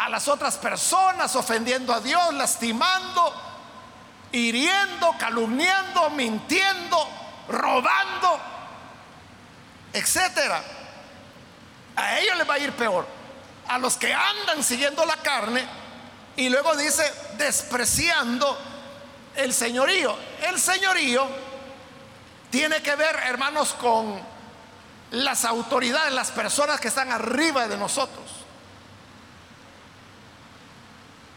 a 0.00 0.08
las 0.08 0.28
otras 0.28 0.56
personas, 0.56 1.34
ofendiendo 1.36 1.92
a 1.92 2.00
Dios, 2.00 2.34
lastimando, 2.34 3.34
hiriendo, 4.32 5.14
calumniando, 5.18 6.10
mintiendo, 6.10 7.08
robando 7.48 8.50
etcétera. 9.92 10.62
A 11.96 12.18
ellos 12.18 12.36
les 12.36 12.48
va 12.48 12.54
a 12.54 12.58
ir 12.58 12.72
peor. 12.72 13.06
A 13.68 13.78
los 13.78 13.96
que 13.96 14.12
andan 14.12 14.62
siguiendo 14.62 15.04
la 15.04 15.16
carne 15.16 15.64
y 16.36 16.48
luego 16.48 16.76
dice 16.76 17.02
despreciando 17.36 18.58
el 19.36 19.52
señorío. 19.52 20.16
El 20.48 20.60
señorío 20.60 21.26
tiene 22.50 22.82
que 22.82 22.96
ver, 22.96 23.14
hermanos, 23.26 23.74
con 23.74 24.20
las 25.12 25.44
autoridades, 25.44 26.12
las 26.12 26.30
personas 26.30 26.80
que 26.80 26.88
están 26.88 27.12
arriba 27.12 27.68
de 27.68 27.76
nosotros. 27.76 28.39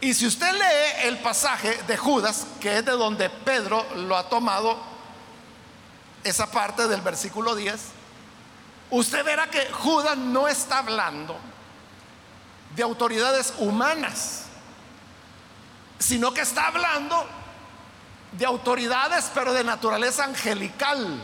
Y 0.03 0.13
si 0.13 0.27
usted 0.27 0.51
lee 0.51 1.07
el 1.07 1.19
pasaje 1.19 1.81
de 1.83 1.95
Judas, 1.95 2.45
que 2.59 2.79
es 2.79 2.85
de 2.85 2.91
donde 2.91 3.29
Pedro 3.29 3.85
lo 3.95 4.17
ha 4.17 4.27
tomado, 4.27 4.77
esa 6.25 6.51
parte 6.51 6.89
del 6.89 6.99
versículo 6.99 7.55
10, 7.55 7.79
usted 8.89 9.23
verá 9.23 9.49
que 9.49 9.65
Judas 9.71 10.17
no 10.17 10.49
está 10.49 10.79
hablando 10.79 11.37
de 12.75 12.83
autoridades 12.83 13.53
humanas, 13.59 14.47
sino 15.99 16.33
que 16.33 16.41
está 16.41 16.67
hablando 16.67 17.25
de 18.33 18.45
autoridades, 18.45 19.31
pero 19.33 19.53
de 19.53 19.63
naturaleza 19.63 20.25
angelical. 20.25 21.23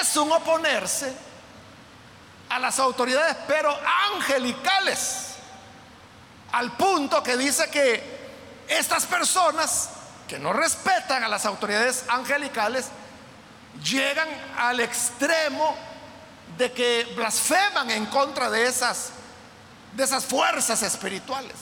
Es 0.00 0.16
un 0.16 0.32
oponerse 0.32 1.14
a 2.48 2.58
las 2.58 2.76
autoridades, 2.80 3.36
pero 3.46 3.72
angelicales, 4.16 5.29
al 6.52 6.72
punto 6.72 7.22
que 7.22 7.36
dice 7.36 7.70
que 7.70 8.20
estas 8.68 9.06
personas 9.06 9.90
que 10.28 10.38
no 10.38 10.52
respetan 10.52 11.24
a 11.24 11.28
las 11.28 11.44
autoridades 11.44 12.04
angelicales, 12.08 12.86
llegan 13.82 14.28
al 14.56 14.78
extremo 14.78 15.76
de 16.56 16.70
que 16.72 17.12
blasfeman 17.16 17.90
en 17.90 18.06
contra 18.06 18.48
de 18.48 18.66
esas 18.66 19.10
de 19.92 20.04
esas 20.04 20.24
fuerzas 20.24 20.82
espirituales. 20.82 21.56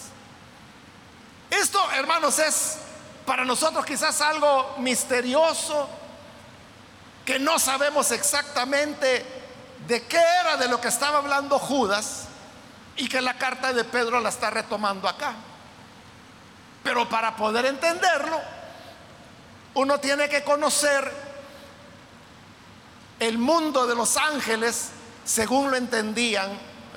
Esto, 1.49 1.81
hermanos, 1.93 2.39
es 2.39 2.77
para 3.25 3.45
nosotros 3.45 3.87
quizás 3.87 4.21
algo 4.21 4.77
misterioso 4.79 5.89
que 7.25 7.39
no 7.39 7.59
sabemos 7.59 8.11
exactamente 8.11 9.25
de 9.87 10.03
qué 10.05 10.21
era 10.41 10.59
de 10.59 10.69
lo 10.69 10.79
que 10.79 10.89
estaba 10.89 11.19
hablando 11.19 11.59
Judas 11.59 12.25
y 12.99 13.09
que 13.09 13.21
la 13.21 13.35
carta 13.35 13.73
de 13.73 13.85
Pedro 13.85 14.21
la 14.21 14.29
está 14.29 14.51
retomando 14.51 15.09
acá. 15.09 15.35
Pero 16.83 17.09
para 17.09 17.37
poder 17.37 17.67
entenderlo, 17.67 18.41
uno 19.75 19.99
tiene 20.01 20.29
que 20.29 20.43
conocer 20.43 21.11
el 23.21 23.39
mundo 23.39 23.87
de 23.87 23.95
los 23.95 24.17
ángeles 24.17 24.91
según 25.25 25.71
lo 25.71 25.77
entendían 25.77 26.51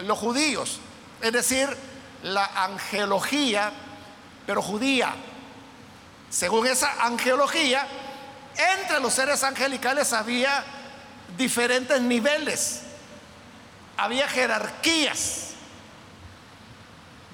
los 0.04 0.18
judíos, 0.18 0.80
es 1.22 1.32
decir, 1.32 1.70
la 2.24 2.46
angelología, 2.64 3.72
pero 4.48 4.62
judía. 4.62 5.14
Según 6.30 6.66
esa 6.66 7.06
angelología, 7.06 7.86
entre 8.78 9.00
los 9.00 9.14
seres 9.14 9.44
angelicales 9.44 10.14
había 10.14 10.64
diferentes 11.38 12.02
niveles, 12.02 12.82
había 13.98 14.28
jerarquías 14.28 15.51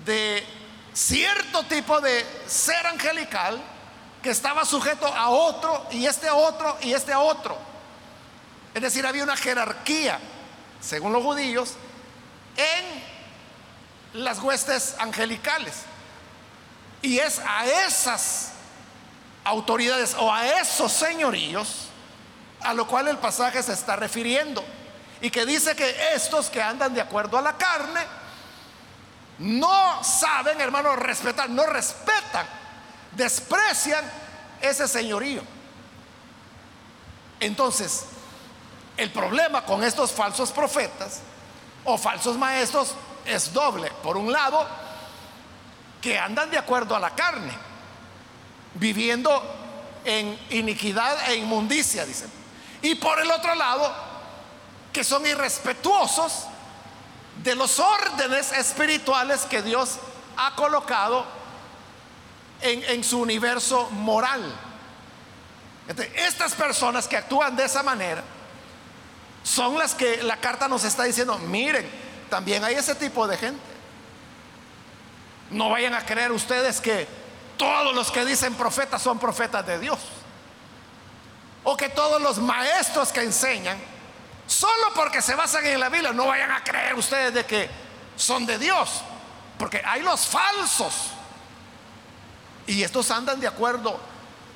de 0.07 0.43
cierto 0.93 1.63
tipo 1.63 2.01
de 2.01 2.25
ser 2.47 2.87
angelical 2.87 3.61
que 4.23 4.31
estaba 4.31 4.65
sujeto 4.65 5.05
a 5.05 5.29
otro 5.29 5.85
y 5.91 6.07
este 6.07 6.27
a 6.27 6.33
otro 6.33 6.75
y 6.81 6.93
este 6.93 7.13
a 7.13 7.19
otro. 7.19 7.55
Es 8.73 8.81
decir, 8.81 9.05
había 9.05 9.23
una 9.23 9.37
jerarquía, 9.37 10.19
según 10.81 11.13
los 11.13 11.23
judíos, 11.23 11.75
en 12.55 14.21
las 14.23 14.39
huestes 14.39 14.95
angelicales. 14.97 15.75
Y 17.03 17.19
es 17.19 17.39
a 17.45 17.67
esas 17.85 18.53
autoridades 19.43 20.15
o 20.15 20.33
a 20.33 20.47
esos 20.59 20.91
señoríos 20.91 21.87
a 22.61 22.73
lo 22.73 22.87
cual 22.87 23.07
el 23.07 23.17
pasaje 23.17 23.61
se 23.63 23.73
está 23.73 23.95
refiriendo. 23.95 24.63
Y 25.21 25.29
que 25.29 25.45
dice 25.45 25.75
que 25.75 26.13
estos 26.13 26.49
que 26.49 26.61
andan 26.61 26.93
de 26.93 27.01
acuerdo 27.01 27.37
a 27.37 27.41
la 27.41 27.57
carne, 27.57 28.01
no 29.39 30.03
saben, 30.03 30.59
hermano, 30.59 30.95
respetar, 30.95 31.49
no 31.49 31.65
respetan, 31.65 32.47
desprecian 33.11 34.03
ese 34.61 34.87
señorío. 34.87 35.41
Entonces, 37.39 38.05
el 38.95 39.11
problema 39.11 39.63
con 39.63 39.83
estos 39.83 40.11
falsos 40.11 40.51
profetas 40.51 41.19
o 41.85 41.97
falsos 41.97 42.35
maestros 42.37 42.95
es 43.25 43.53
doble. 43.53 43.91
Por 44.01 44.17
un 44.17 44.31
lado, 44.31 44.67
que 46.01 46.17
andan 46.17 46.49
de 46.49 46.57
acuerdo 46.57 46.95
a 46.95 46.99
la 46.99 47.13
carne, 47.13 47.53
viviendo 48.73 49.41
en 50.03 50.37
iniquidad 50.49 51.29
e 51.29 51.35
inmundicia, 51.35 52.05
dicen. 52.05 52.31
Y 52.81 52.95
por 52.95 53.19
el 53.19 53.29
otro 53.29 53.53
lado, 53.53 53.93
que 54.91 55.03
son 55.03 55.25
irrespetuosos 55.27 56.47
de 57.47 57.55
los 57.55 57.79
órdenes 57.79 58.51
espirituales 58.51 59.45
que 59.45 59.61
Dios 59.61 59.99
ha 60.35 60.53
colocado 60.53 61.25
en, 62.59 63.01
su 63.05 63.21
universo 63.21 63.89
moral. 63.91 64.53
estas 66.13 66.55
personas 66.55 67.07
que 67.07 67.15
actúan 67.15 67.55
de 67.55 67.63
esa 67.63 67.83
manera 67.83 68.21
son 69.43 69.77
las 69.77 69.95
que 69.95 70.21
la 70.23 70.35
carta 70.35 70.67
nos 70.67 70.83
está 70.83 71.05
diciendo, 71.05 71.39
miren, 71.39 71.89
también 72.29 72.65
hay 72.65 72.75
ese 72.75 72.95
tipo 72.95 73.25
de 73.29 73.37
gente. 73.37 73.61
No 75.49 75.69
vayan 75.69 75.93
a 75.93 76.05
creer 76.05 76.33
ustedes 76.33 76.81
que 76.81 77.07
todos 77.55 77.95
los 77.95 78.11
que 78.11 78.25
dicen 78.25 78.55
profetas 78.55 79.01
son 79.01 79.19
profetas 79.19 79.65
de 79.65 79.79
Dios. 79.79 79.99
O 81.63 81.77
que 81.77 81.87
todos 81.87 82.21
los 82.21 82.39
maestros 82.39 83.13
que 83.13 83.21
enseñan 83.21 83.77
Solo 84.47 84.93
porque 84.95 85.21
se 85.21 85.35
basan 85.35 85.65
en 85.65 85.79
la 85.79 85.89
Biblia, 85.89 86.13
no 86.13 86.27
vayan 86.27 86.51
a 86.51 86.63
creer 86.63 86.95
ustedes 86.95 87.33
de 87.33 87.45
que 87.45 87.69
son 88.15 88.45
de 88.45 88.57
Dios. 88.57 89.01
Porque 89.59 89.81
hay 89.85 90.01
los 90.01 90.25
falsos. 90.25 91.11
Y 92.65 92.81
estos 92.81 93.11
andan 93.11 93.39
de 93.39 93.47
acuerdo 93.47 93.99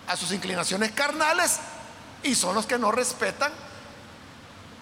a 0.07 0.15
sus 0.15 0.31
inclinaciones 0.31 0.91
carnales 0.91 1.59
y 2.23 2.35
son 2.35 2.55
los 2.55 2.65
que 2.65 2.77
no 2.77 2.91
respetan 2.91 3.51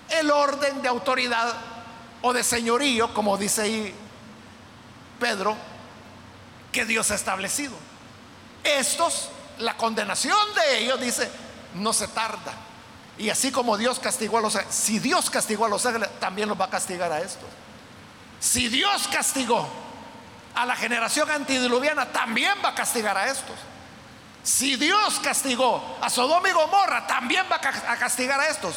el 0.09 0.31
orden 0.31 0.81
de 0.81 0.87
autoridad 0.87 1.53
o 2.21 2.33
de 2.33 2.43
señorío, 2.43 3.13
como 3.13 3.37
dice 3.37 3.61
ahí 3.61 3.95
Pedro, 5.19 5.55
que 6.71 6.85
Dios 6.85 7.11
ha 7.11 7.15
establecido. 7.15 7.73
Estos, 8.63 9.29
la 9.59 9.77
condenación 9.77 10.37
de 10.55 10.79
ellos, 10.79 10.99
dice, 10.99 11.29
no 11.75 11.93
se 11.93 12.07
tarda. 12.09 12.53
Y 13.19 13.29
así 13.29 13.51
como 13.51 13.77
Dios 13.77 13.99
castigó 13.99 14.37
a 14.37 14.41
los 14.41 14.55
ángeles, 14.55 14.73
si 14.73 14.97
Dios 14.97 15.29
castigó 15.29 15.65
a 15.65 15.69
los 15.69 15.85
ángeles, 15.85 16.09
también 16.21 16.47
los 16.47 16.59
va 16.59 16.65
a 16.65 16.69
castigar 16.69 17.11
a 17.11 17.19
estos. 17.19 17.49
Si 18.39 18.69
Dios 18.69 19.09
castigó 19.09 19.67
a 20.55 20.65
la 20.65 20.73
generación 20.77 21.29
antidiluviana, 21.29 22.05
también 22.05 22.53
va 22.63 22.69
a 22.69 22.75
castigar 22.75 23.17
a 23.17 23.27
estos. 23.27 23.57
Si 24.41 24.77
Dios 24.77 25.19
castigó 25.19 25.97
a 26.01 26.09
Sodoma 26.09 26.47
y 26.47 26.53
Gomorra, 26.53 27.05
también 27.07 27.45
va 27.51 27.57
a 27.57 27.97
castigar 27.97 28.39
a 28.39 28.47
estos. 28.47 28.75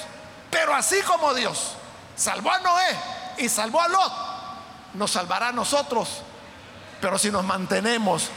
Pero 0.51 0.75
así 0.75 1.01
como 1.03 1.33
Dios 1.35 1.77
salvó 2.17 2.51
a 2.51 2.59
Noé 2.59 2.99
y 3.39 3.49
salvó 3.49 3.81
a 3.81 3.87
Lot, 3.87 4.13
nos 4.95 5.13
salvará 5.13 5.49
a 5.49 5.53
nosotros. 5.53 6.23
Pero 7.01 7.17
si 7.17 7.31
nos 7.31 7.45
mantenemos 7.45 8.29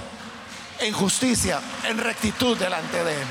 en 0.78 0.94
justicia, 0.94 1.60
en 1.84 1.98
rectitud 1.98 2.56
delante 2.56 3.04
de 3.04 3.22
Él. 3.24 3.28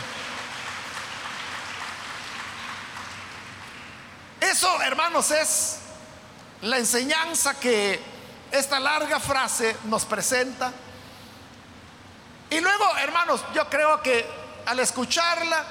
Eso, 4.50 4.82
hermanos, 4.82 5.30
es 5.30 5.78
la 6.60 6.76
enseñanza 6.76 7.58
que 7.58 7.98
esta 8.50 8.78
larga 8.78 9.18
frase 9.18 9.74
nos 9.84 10.04
presenta. 10.04 10.70
Y 12.50 12.60
luego, 12.60 12.84
hermanos, 12.98 13.42
yo 13.54 13.68
creo 13.70 14.02
que 14.02 14.26
al 14.66 14.78
escucharla, 14.80 15.64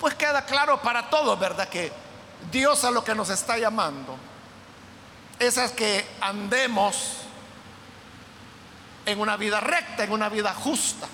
pues 0.00 0.14
queda 0.14 0.46
claro 0.46 0.80
para 0.80 1.10
todos, 1.10 1.38
¿verdad? 1.38 1.68
Que 1.68 1.92
Dios 2.50 2.84
a 2.84 2.90
lo 2.90 3.04
que 3.04 3.14
nos 3.14 3.28
está 3.28 3.58
llamando 3.58 4.16
es 5.38 5.58
a 5.58 5.74
que 5.74 6.06
andemos 6.22 7.18
en 9.04 9.20
una 9.20 9.36
vida 9.36 9.60
recta, 9.60 10.04
en 10.04 10.12
una 10.12 10.30
vida 10.30 10.54
justa. 10.54 11.06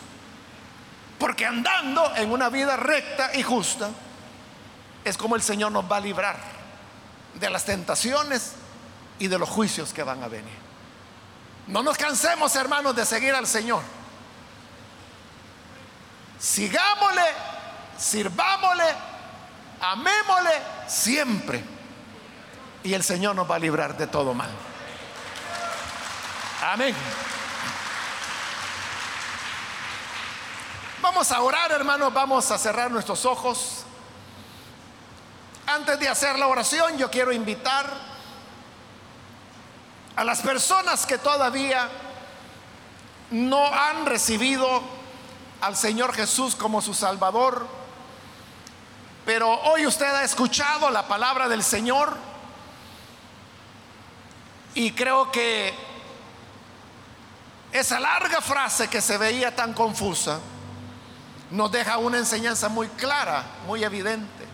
Porque 1.18 1.46
andando 1.46 2.14
en 2.14 2.30
una 2.30 2.48
vida 2.48 2.76
recta 2.76 3.34
y 3.34 3.42
justa, 3.42 3.90
es 5.04 5.16
como 5.16 5.36
el 5.36 5.42
Señor 5.42 5.72
nos 5.72 5.90
va 5.90 5.96
a 5.96 6.00
librar 6.00 6.36
de 7.34 7.50
las 7.50 7.64
tentaciones 7.64 8.52
y 9.18 9.28
de 9.28 9.38
los 9.38 9.48
juicios 9.48 9.92
que 9.92 10.02
van 10.02 10.22
a 10.22 10.28
venir. 10.28 10.62
No 11.66 11.82
nos 11.82 11.96
cansemos, 11.96 12.54
hermanos, 12.56 12.94
de 12.94 13.06
seguir 13.06 13.34
al 13.34 13.46
Señor. 13.46 13.82
Sigámosle, 16.38 17.22
sirvámosle, 17.98 18.94
amémosle 19.80 20.62
siempre. 20.88 21.62
Y 22.82 22.94
el 22.94 23.04
Señor 23.04 23.36
nos 23.36 23.48
va 23.48 23.56
a 23.56 23.60
librar 23.60 23.96
de 23.96 24.08
todo 24.08 24.34
mal. 24.34 24.50
Amén. 26.62 26.94
Vamos 31.00 31.30
a 31.30 31.40
orar, 31.40 31.70
hermanos, 31.72 32.12
vamos 32.12 32.50
a 32.50 32.58
cerrar 32.58 32.90
nuestros 32.90 33.24
ojos. 33.24 33.81
Antes 35.74 35.98
de 35.98 36.06
hacer 36.06 36.38
la 36.38 36.48
oración, 36.48 36.98
yo 36.98 37.10
quiero 37.10 37.32
invitar 37.32 37.90
a 40.14 40.22
las 40.22 40.42
personas 40.42 41.06
que 41.06 41.16
todavía 41.16 41.88
no 43.30 43.68
han 43.68 44.04
recibido 44.04 44.82
al 45.62 45.74
Señor 45.74 46.12
Jesús 46.12 46.54
como 46.56 46.82
su 46.82 46.92
Salvador, 46.92 47.66
pero 49.24 49.50
hoy 49.62 49.86
usted 49.86 50.14
ha 50.14 50.24
escuchado 50.24 50.90
la 50.90 51.08
palabra 51.08 51.48
del 51.48 51.64
Señor 51.64 52.18
y 54.74 54.92
creo 54.92 55.32
que 55.32 55.72
esa 57.72 57.98
larga 57.98 58.42
frase 58.42 58.88
que 58.88 59.00
se 59.00 59.16
veía 59.16 59.56
tan 59.56 59.72
confusa 59.72 60.38
nos 61.50 61.72
deja 61.72 61.96
una 61.96 62.18
enseñanza 62.18 62.68
muy 62.68 62.88
clara, 62.88 63.42
muy 63.66 63.82
evidente. 63.82 64.51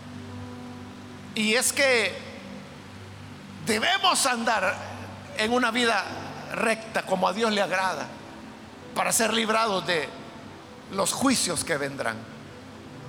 Y 1.35 1.53
es 1.53 1.71
que 1.71 2.17
debemos 3.65 4.25
andar 4.25 4.75
en 5.37 5.53
una 5.53 5.71
vida 5.71 6.03
recta 6.53 7.03
como 7.03 7.27
a 7.27 7.33
Dios 7.33 7.51
le 7.51 7.61
agrada 7.61 8.07
para 8.95 9.11
ser 9.11 9.33
librados 9.33 9.85
de 9.85 10.09
los 10.91 11.13
juicios 11.13 11.63
que 11.63 11.77
vendrán. 11.77 12.17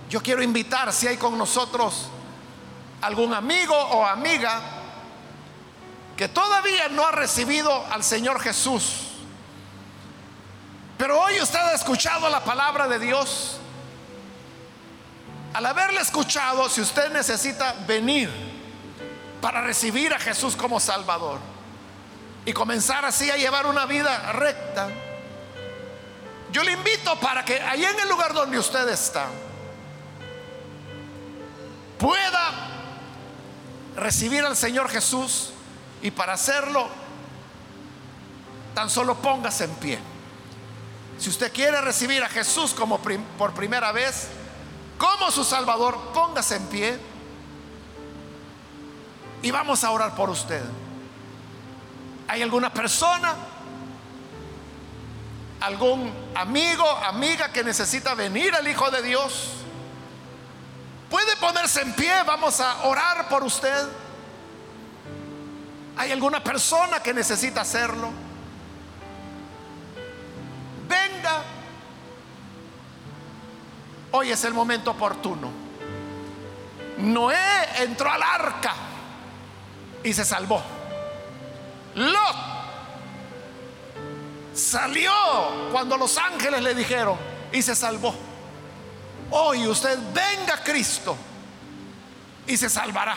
Yo 0.08 0.22
quiero 0.22 0.42
invitar 0.42 0.92
si 0.92 1.06
hay 1.06 1.16
con 1.16 1.38
nosotros 1.38 2.08
algún 3.00 3.32
amigo 3.32 3.74
o 3.74 4.04
amiga 4.04 4.60
que 6.16 6.28
todavía 6.28 6.88
no 6.90 7.06
ha 7.06 7.12
recibido 7.12 7.86
al 7.90 8.04
Señor 8.04 8.40
Jesús. 8.40 9.06
Pero 10.98 11.18
hoy 11.18 11.40
usted 11.40 11.58
ha 11.58 11.72
escuchado 11.72 12.28
la 12.28 12.44
palabra 12.44 12.86
de 12.86 12.98
Dios 12.98 13.59
al 15.52 15.66
haberle 15.66 16.00
escuchado, 16.00 16.68
si 16.68 16.80
usted 16.80 17.12
necesita 17.12 17.74
venir 17.86 18.30
para 19.40 19.62
recibir 19.62 20.12
a 20.14 20.18
Jesús 20.18 20.54
como 20.54 20.78
Salvador 20.78 21.40
y 22.44 22.52
comenzar 22.52 23.04
así 23.04 23.30
a 23.30 23.36
llevar 23.36 23.66
una 23.66 23.86
vida 23.86 24.32
recta, 24.32 24.88
yo 26.52 26.62
le 26.62 26.72
invito 26.72 27.18
para 27.20 27.44
que 27.44 27.60
ahí 27.60 27.84
en 27.84 28.00
el 28.00 28.08
lugar 28.08 28.32
donde 28.32 28.58
usted 28.58 28.88
está 28.88 29.26
pueda 31.98 32.70
recibir 33.96 34.44
al 34.44 34.56
Señor 34.56 34.88
Jesús 34.88 35.50
y 36.00 36.10
para 36.10 36.32
hacerlo, 36.32 36.88
tan 38.74 38.88
solo 38.88 39.16
póngase 39.16 39.64
en 39.64 39.74
pie. 39.74 39.98
Si 41.18 41.28
usted 41.28 41.52
quiere 41.52 41.80
recibir 41.82 42.22
a 42.22 42.28
Jesús 42.28 42.72
como 42.72 42.98
por 42.98 43.52
primera 43.52 43.92
vez, 43.92 44.28
como 45.00 45.30
su 45.30 45.44
Salvador, 45.44 45.98
póngase 46.12 46.56
en 46.56 46.66
pie 46.66 46.98
y 49.40 49.50
vamos 49.50 49.82
a 49.82 49.90
orar 49.92 50.14
por 50.14 50.28
usted. 50.28 50.62
¿Hay 52.28 52.42
alguna 52.42 52.70
persona, 52.70 53.34
algún 55.60 56.12
amigo, 56.34 56.86
amiga 56.86 57.50
que 57.50 57.64
necesita 57.64 58.14
venir 58.14 58.54
al 58.54 58.68
Hijo 58.68 58.90
de 58.90 59.02
Dios? 59.02 59.52
Puede 61.08 61.34
ponerse 61.36 61.80
en 61.80 61.94
pie, 61.94 62.12
vamos 62.26 62.60
a 62.60 62.84
orar 62.84 63.26
por 63.30 63.42
usted. 63.42 63.88
¿Hay 65.96 66.12
alguna 66.12 66.44
persona 66.44 67.02
que 67.02 67.14
necesita 67.14 67.62
hacerlo? 67.62 68.10
Hoy 74.12 74.30
es 74.30 74.44
el 74.44 74.54
momento 74.54 74.90
oportuno. 74.90 75.50
Noé 76.98 77.36
entró 77.78 78.10
al 78.10 78.22
arca 78.22 78.74
y 80.02 80.12
se 80.12 80.24
salvó. 80.24 80.62
Lot 81.94 82.50
salió 84.54 85.12
cuando 85.72 85.96
los 85.96 86.18
ángeles 86.18 86.62
le 86.62 86.74
dijeron 86.74 87.16
y 87.52 87.62
se 87.62 87.74
salvó. 87.74 88.14
Hoy 89.30 89.66
usted 89.66 89.98
venga 90.12 90.54
a 90.54 90.64
Cristo 90.64 91.16
y 92.46 92.56
se 92.56 92.68
salvará 92.68 93.16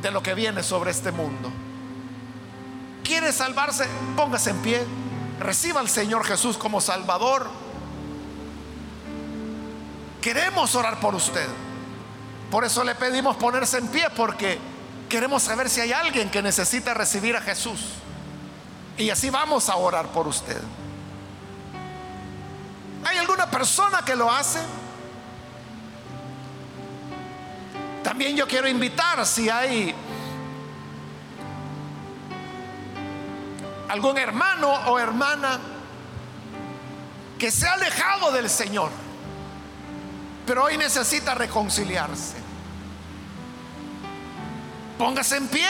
de 0.00 0.10
lo 0.10 0.22
que 0.22 0.34
viene 0.34 0.62
sobre 0.62 0.90
este 0.90 1.12
mundo. 1.12 1.50
¿Quiere 3.04 3.32
salvarse? 3.32 3.86
Póngase 4.16 4.50
en 4.50 4.62
pie. 4.62 4.84
Reciba 5.38 5.80
al 5.80 5.88
Señor 5.88 6.24
Jesús 6.24 6.56
como 6.56 6.80
Salvador. 6.80 7.65
Queremos 10.26 10.74
orar 10.74 10.98
por 10.98 11.14
usted. 11.14 11.46
Por 12.50 12.64
eso 12.64 12.82
le 12.82 12.96
pedimos 12.96 13.36
ponerse 13.36 13.78
en 13.78 13.86
pie 13.86 14.08
porque 14.10 14.58
queremos 15.08 15.44
saber 15.44 15.70
si 15.70 15.80
hay 15.80 15.92
alguien 15.92 16.32
que 16.32 16.42
necesita 16.42 16.94
recibir 16.94 17.36
a 17.36 17.40
Jesús. 17.40 17.78
Y 18.98 19.08
así 19.08 19.30
vamos 19.30 19.68
a 19.68 19.76
orar 19.76 20.08
por 20.08 20.26
usted. 20.26 20.60
¿Hay 23.04 23.18
alguna 23.18 23.48
persona 23.48 24.04
que 24.04 24.16
lo 24.16 24.28
hace? 24.28 24.58
También 28.02 28.36
yo 28.36 28.48
quiero 28.48 28.66
invitar 28.66 29.24
si 29.24 29.48
hay 29.48 29.94
algún 33.88 34.18
hermano 34.18 34.72
o 34.88 34.98
hermana 34.98 35.60
que 37.38 37.52
se 37.52 37.68
ha 37.68 37.74
alejado 37.74 38.32
del 38.32 38.50
Señor, 38.50 38.90
pero 40.46 40.64
hoy 40.64 40.78
necesita 40.78 41.34
reconciliarse. 41.34 42.36
Póngase 44.96 45.36
en 45.36 45.48
pie, 45.48 45.68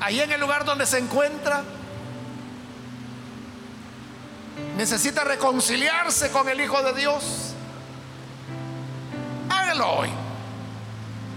ahí 0.00 0.20
en 0.20 0.32
el 0.32 0.40
lugar 0.40 0.64
donde 0.64 0.86
se 0.86 0.98
encuentra 0.98 1.62
necesita 4.76 5.24
reconciliarse 5.24 6.30
con 6.30 6.48
el 6.48 6.60
Hijo 6.60 6.82
de 6.82 6.92
Dios, 6.94 7.54
hágalo 9.48 9.92
hoy. 9.92 10.08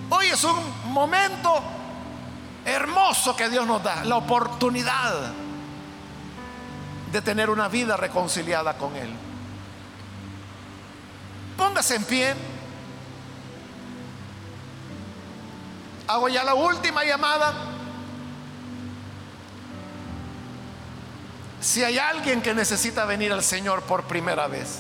Hoy 0.10 0.28
es 0.28 0.44
un 0.44 0.92
momento 0.92 1.62
hermoso 2.66 3.36
que 3.36 3.50
Dios 3.50 3.66
nos 3.66 3.84
da, 3.84 4.04
la 4.04 4.18
oportunidad 4.18 5.32
de 7.12 7.22
tener 7.22 7.50
una 7.50 7.68
vida 7.68 7.98
reconciliada 7.98 8.78
con 8.78 8.96
Él. 8.96 9.29
Póngase 11.60 11.96
en 11.96 12.06
pie. 12.06 12.34
Hago 16.08 16.30
ya 16.30 16.42
la 16.46 16.54
última 16.54 17.04
llamada. 17.04 17.54
Si 21.60 21.84
hay 21.84 21.98
alguien 21.98 22.42
que 22.42 22.54
necesita 22.54 23.04
venir 23.04 23.34
al 23.34 23.44
Señor 23.44 23.82
por 23.82 24.06
primera 24.06 24.48
vez 24.48 24.80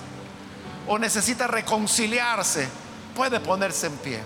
o 0.88 0.98
necesita 0.98 1.48
reconciliarse, 1.48 2.70
puede 3.14 3.42
ponerse 3.42 3.88
en 3.88 3.98
pie. 3.98 4.24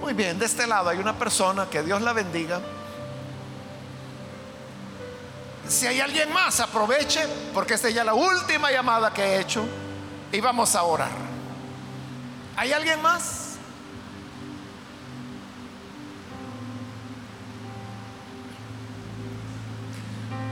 Muy 0.00 0.14
bien, 0.14 0.38
de 0.38 0.46
este 0.46 0.66
lado 0.66 0.88
hay 0.88 0.96
una 0.96 1.18
persona, 1.18 1.68
que 1.68 1.82
Dios 1.82 2.00
la 2.00 2.14
bendiga. 2.14 2.62
Si 5.68 5.86
hay 5.86 6.00
alguien 6.00 6.32
más, 6.32 6.60
aproveche, 6.60 7.28
porque 7.52 7.74
esta 7.74 7.88
es 7.88 7.94
ya 7.94 8.04
la 8.04 8.14
última 8.14 8.70
llamada 8.70 9.12
que 9.12 9.22
he 9.22 9.40
hecho 9.40 9.66
y 10.34 10.40
vamos 10.40 10.74
a 10.74 10.82
orar. 10.82 11.12
¿Hay 12.56 12.72
alguien 12.72 13.00
más? 13.00 13.56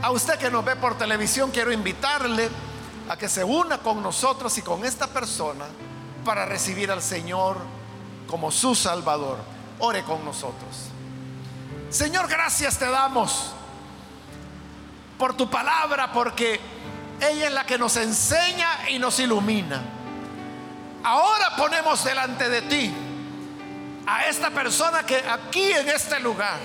A 0.03 0.11
usted 0.11 0.39
que 0.39 0.51
nos 0.51 0.65
ve 0.65 0.77
por 0.77 0.97
televisión, 0.97 1.51
quiero 1.51 1.73
invitarle 1.73 2.49
a 3.09 3.17
que 3.17 3.29
se 3.29 3.43
una 3.43 3.79
con 3.79 4.03
nosotros 4.03 4.57
y 4.59 4.63
con 4.63 4.85
esta 4.85 5.09
persona 5.09 5.65
para 6.25 6.47
recibir 6.47 6.91
al 6.91 7.03
Señor 7.03 7.57
como 8.29 8.53
su 8.53 8.77
Salvador. 8.77 9.39
Ore 9.81 10.05
con 10.05 10.25
nosotros. 10.25 10.91
Señor, 11.91 12.29
gracias 12.29 12.79
te 12.79 12.89
damos 12.89 13.53
por 15.19 15.35
tu 15.35 15.51
palabra, 15.51 16.13
porque 16.13 16.61
ella 17.23 17.47
es 17.47 17.53
la 17.53 17.65
que 17.65 17.79
nos 17.79 17.97
enseña 17.97 18.89
y 18.91 18.99
nos 18.99 19.19
ilumina. 19.21 19.81
Ahora 21.05 21.57
ponemos 21.57 22.05
delante 22.05 22.49
de 22.49 22.63
ti 22.63 22.95
a 24.07 24.27
esta 24.27 24.51
persona 24.51 25.05
que 25.05 25.17
aquí 25.17 25.73
en 25.73 25.89
este 25.89 26.19
lugar 26.21 26.59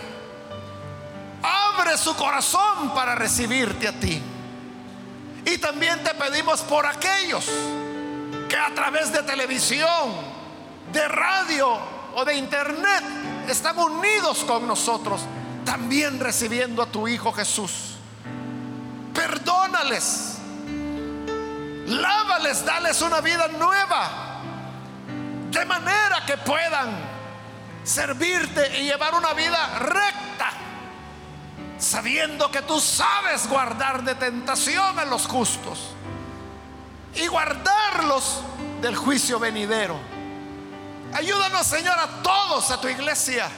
abre 1.44 1.98
su 1.98 2.16
corazón 2.16 2.94
para 2.94 3.16
recibirte 3.16 3.88
a 3.88 3.94
ti. 3.94 4.22
Y 5.46 5.58
también 5.60 6.04
te 6.04 6.14
pedimos 6.16 6.62
por 6.62 6.86
aquellos 6.86 7.46
que 8.50 8.58
a 8.58 8.74
través 8.74 9.12
de 9.14 9.24
televisión, 9.24 10.12
de 10.92 11.08
radio 11.08 11.78
o 12.16 12.26
de 12.26 12.36
internet 12.36 13.04
están 13.48 13.78
unidos 13.78 14.44
con 14.44 14.68
nosotros, 14.68 15.22
también 15.64 16.20
recibiendo 16.20 16.82
a 16.82 16.88
tu 16.88 17.08
Hijo 17.08 17.32
Jesús. 17.32 17.96
Perdónales, 19.14 20.37
lávales, 21.88 22.64
dales 22.66 23.02
una 23.02 23.22
vida 23.22 23.48
nueva, 23.48 24.42
de 25.50 25.66
manera 25.66 26.24
que 26.26 26.38
puedan 26.38 26.96
servirte 27.84 28.80
y 28.80 28.84
llevar 28.84 29.16
una 29.16 29.34
vida 29.34 29.80
recta 29.80 30.52
sabiendo 31.78 32.50
que 32.52 32.62
tú 32.64 32.80
sabes 32.80 33.48
guardar 33.48 34.04
de 34.04 34.16
tentación 34.16 34.98
a 34.98 35.06
los 35.06 35.28
justos 35.28 35.80
y 37.14 37.28
guardarlos 37.28 38.42
del 38.82 38.96
juicio 38.96 39.40
venidero. 39.40 39.98
Ayúdanos, 41.14 41.66
Señor, 41.66 41.98
a 41.98 42.22
todos, 42.22 42.70
a 42.72 42.82
tu 42.82 42.88
iglesia, 42.88 43.50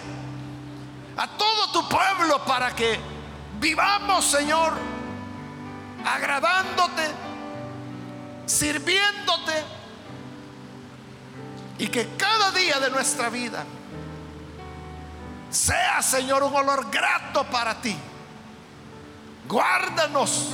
a 1.18 1.28
todo 1.28 1.72
tu 1.72 1.90
pueblo, 1.90 2.44
para 2.46 2.76
que 2.76 3.00
vivamos, 3.60 4.26
Señor, 4.26 4.74
agradándote, 6.06 7.29
sirviéndote, 8.50 9.54
y 11.78 11.88
que 11.88 12.10
cada 12.18 12.52
día 12.52 12.80
de 12.80 12.89
nuestra 12.89 13.30
vida 13.30 13.64
sea, 15.50 16.02
Señor, 16.02 16.43
un 16.43 16.54
olor 16.54 16.89
grato 16.91 17.43
para 17.45 17.80
ti. 17.82 17.95
Guárdanos 19.47 20.50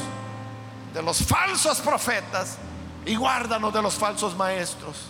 de 0.94 1.02
los 1.02 1.26
falsos 1.26 1.82
profetas 1.82 2.58
y 3.06 3.16
guárdanos 3.16 3.74
de 3.74 3.82
los 3.82 3.96
falsos 3.96 4.36
maestros. 4.36 5.08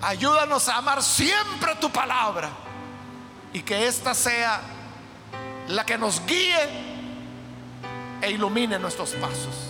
Ayúdanos 0.00 0.68
a 0.68 0.76
amar 0.76 1.02
siempre 1.02 1.74
tu 1.80 1.90
palabra 1.90 2.48
y 3.52 3.60
que 3.60 3.86
esta 3.86 4.14
sea 4.14 4.60
la 5.68 5.84
que 5.84 5.98
nos 5.98 6.24
guíe 6.24 6.68
e 8.22 8.30
ilumine 8.30 8.78
nuestros 8.78 9.10
pasos. 9.10 9.69